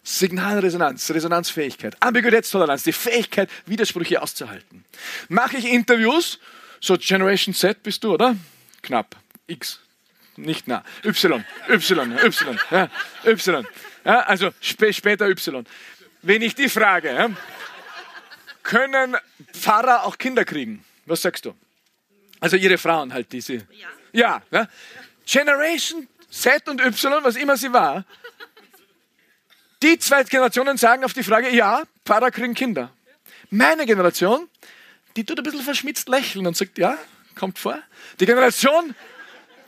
[0.02, 4.84] Signalresonanz, Resonanzfähigkeit, Ambiguitätstoleranz, die Fähigkeit, Widersprüche auszuhalten.
[5.28, 6.38] Mache ich Interviews,
[6.80, 8.36] so Generation Z bist du, oder?
[8.82, 9.16] Knapp.
[9.48, 9.80] X.
[10.36, 10.84] Nicht nah.
[11.04, 11.44] Y.
[11.68, 12.18] Y.
[12.22, 12.58] Y.
[12.70, 12.88] Ja,
[13.24, 13.66] y.
[14.04, 15.66] Ja, also sp später Y.
[16.22, 17.30] Wenn ich die frage, ja,
[18.62, 19.16] können
[19.52, 20.84] Pfarrer auch Kinder kriegen?
[21.04, 21.54] Was sagst du?
[22.40, 23.54] Also ihre Frauen halt, diese.
[23.54, 23.88] Ja.
[24.12, 24.42] Ja.
[24.50, 24.68] ja.
[25.24, 28.04] Generation Z und Y, was immer sie war,
[29.82, 32.92] die zwei Generationen sagen auf die Frage, ja, Pfarrer kriegen Kinder.
[33.50, 34.48] Meine Generation,
[35.16, 36.98] die tut ein bisschen verschmitzt lächeln und sagt, ja,
[37.34, 37.78] kommt vor.
[38.18, 38.94] Die Generation,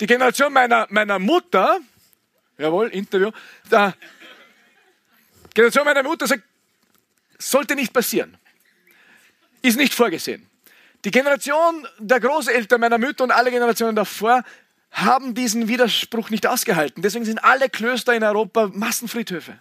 [0.01, 1.79] die Generation meiner, meiner Mutter,
[2.57, 3.31] jawohl, Interview,
[3.71, 3.93] die
[5.63, 6.43] Generation meiner Mutter sagt,
[7.39, 8.37] sollte nicht passieren.
[9.63, 10.49] Ist nicht vorgesehen.
[11.05, 14.45] Die Generation der Großeltern meiner Mütter und alle Generationen davor
[14.91, 17.03] haben diesen Widerspruch nicht ausgehalten.
[17.03, 19.59] Deswegen sind alle Klöster in Europa Massenfriedhöfe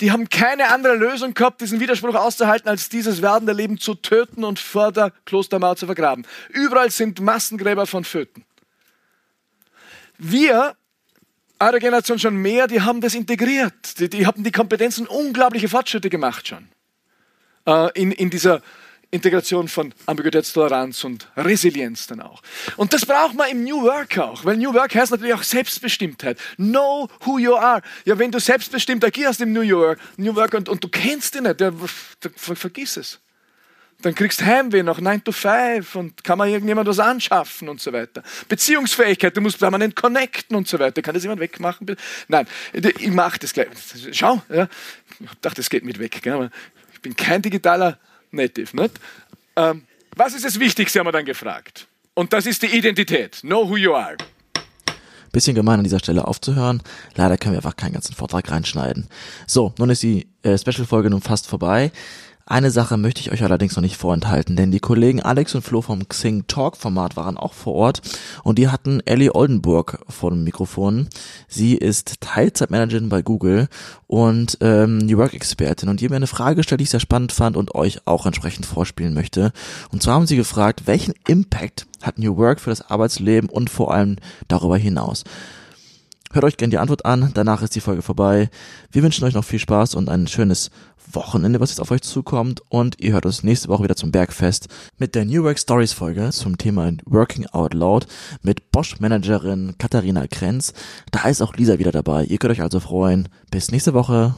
[0.00, 4.44] die haben keine andere Lösung gehabt, diesen Widerspruch auszuhalten, als dieses werdende Leben zu töten
[4.44, 6.24] und vor der Klostermauer zu vergraben.
[6.50, 8.44] Überall sind Massengräber von Föten.
[10.16, 10.76] Wir,
[11.60, 13.98] eure Generation schon mehr, die haben das integriert.
[13.98, 16.68] Die, die haben die Kompetenzen unglaubliche Fortschritte gemacht schon.
[17.66, 18.62] Äh, in, in dieser
[19.10, 22.42] Integration von Ambiguitätstoleranz und Resilienz dann auch.
[22.76, 26.38] Und das braucht man im New Work auch, weil New Work heißt natürlich auch Selbstbestimmtheit.
[26.56, 27.80] Know who you are.
[28.04, 31.44] Ja, wenn du selbstbestimmt agierst im New York, New Work und, und du kennst ihn
[31.44, 33.18] nicht, ja, ver, vergiss es.
[34.02, 37.92] Dann kriegst Heimweh nach 9 to 5 und kann man irgendjemand was anschaffen und so
[37.92, 38.22] weiter.
[38.48, 41.02] Beziehungsfähigkeit, du musst permanent connecten und so weiter.
[41.02, 41.96] Kann das jemand wegmachen?
[42.28, 43.68] Nein, ich mache das gleich.
[44.12, 44.68] Schau, ja.
[45.18, 46.22] ich dachte, das geht mit weg.
[46.22, 46.50] Gell?
[46.92, 47.98] Ich bin kein digitaler
[48.30, 48.76] Native.
[48.76, 49.00] Nicht?
[49.56, 49.82] Ähm,
[50.14, 51.88] was ist das Wichtigste, haben wir dann gefragt.
[52.14, 53.40] Und das ist die Identität.
[53.40, 54.16] Know who you are.
[55.32, 56.82] Bisschen gemein an dieser Stelle aufzuhören.
[57.14, 59.08] Leider können wir einfach keinen ganzen Vortrag reinschneiden.
[59.46, 61.92] So, nun ist die äh, Special-Folge nun fast vorbei.
[62.50, 65.82] Eine Sache möchte ich euch allerdings noch nicht vorenthalten, denn die Kollegen Alex und Flo
[65.82, 68.00] vom Xing Talk Format waren auch vor Ort
[68.42, 71.08] und die hatten Ellie Oldenburg vor dem Mikrofon.
[71.46, 73.68] Sie ist Teilzeitmanagerin bei Google
[74.06, 77.32] und ähm, New Work Expertin und die mir eine Frage gestellt, die ich sehr spannend
[77.32, 79.52] fand und euch auch entsprechend vorspielen möchte.
[79.92, 83.92] Und zwar haben sie gefragt, welchen Impact hat New Work für das Arbeitsleben und vor
[83.92, 84.16] allem
[84.48, 85.24] darüber hinaus?
[86.32, 88.50] Hört euch gerne die Antwort an, danach ist die Folge vorbei.
[88.92, 90.70] Wir wünschen euch noch viel Spaß und ein schönes
[91.12, 92.62] Wochenende, was jetzt auf euch zukommt.
[92.68, 94.68] Und ihr hört uns nächste Woche wieder zum Bergfest
[94.98, 98.06] mit der New Work Stories Folge zum Thema Working Out Loud
[98.42, 100.74] mit Bosch-Managerin Katharina Krenz.
[101.10, 102.24] Da ist auch Lisa wieder dabei.
[102.24, 103.28] Ihr könnt euch also freuen.
[103.50, 104.34] Bis nächste Woche.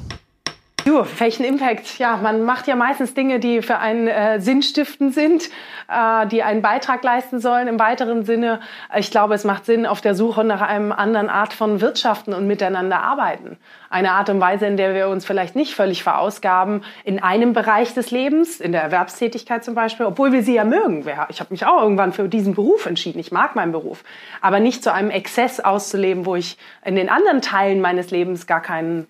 [0.86, 1.98] Du, welchen Impact?
[1.98, 5.50] Ja, man macht ja meistens Dinge, die für einen äh, sinnstiftend sind,
[5.88, 8.60] äh, die einen Beitrag leisten sollen im weiteren Sinne.
[8.96, 12.46] Ich glaube, es macht Sinn auf der Suche nach einem anderen Art von Wirtschaften und
[12.46, 13.58] miteinander arbeiten.
[13.90, 17.92] Eine Art und Weise, in der wir uns vielleicht nicht völlig verausgaben in einem Bereich
[17.92, 21.04] des Lebens, in der Erwerbstätigkeit zum Beispiel, obwohl wir sie ja mögen.
[21.28, 23.18] Ich habe mich auch irgendwann für diesen Beruf entschieden.
[23.18, 24.02] Ich mag meinen Beruf.
[24.40, 28.62] Aber nicht zu einem Exzess auszuleben, wo ich in den anderen Teilen meines Lebens gar
[28.62, 29.06] keinen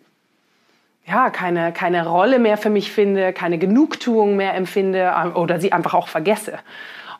[1.06, 5.72] ja, keine, keine Rolle mehr für mich finde, keine Genugtuung mehr empfinde äh, oder sie
[5.72, 6.58] einfach auch vergesse.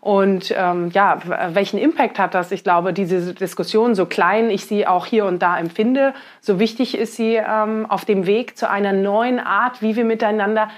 [0.00, 1.18] Und ähm, ja,
[1.52, 2.52] welchen Impact hat das?
[2.52, 6.96] Ich glaube, diese Diskussion, so klein ich sie auch hier und da empfinde, so wichtig
[6.96, 10.70] ist sie ähm, auf dem Weg zu einer neuen Art, wie wir miteinander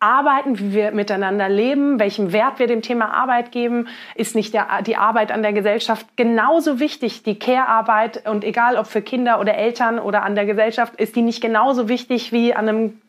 [0.00, 4.82] arbeiten, wie wir miteinander leben, welchen Wert wir dem Thema Arbeit geben, ist nicht der,
[4.82, 9.54] die Arbeit an der Gesellschaft genauso wichtig, die Care-Arbeit und egal ob für Kinder oder
[9.54, 13.00] Eltern oder an der Gesellschaft, ist die nicht genauso wichtig wie an einem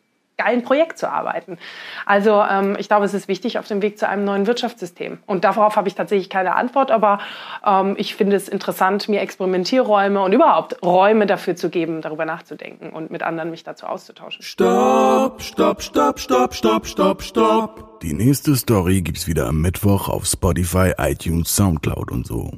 [0.42, 1.58] geilen Projekt zu arbeiten.
[2.06, 5.18] Also ähm, ich glaube, es ist wichtig auf dem Weg zu einem neuen Wirtschaftssystem.
[5.26, 7.18] Und darauf habe ich tatsächlich keine Antwort, aber
[7.66, 12.90] ähm, ich finde es interessant, mir Experimentierräume und überhaupt Räume dafür zu geben, darüber nachzudenken
[12.90, 14.42] und mit anderen mich dazu auszutauschen.
[14.42, 18.00] Stopp, stopp, stopp, stopp, stopp, stopp, stopp.
[18.02, 22.50] Die nächste Story gibt's wieder am Mittwoch auf Spotify, iTunes, Soundcloud und so.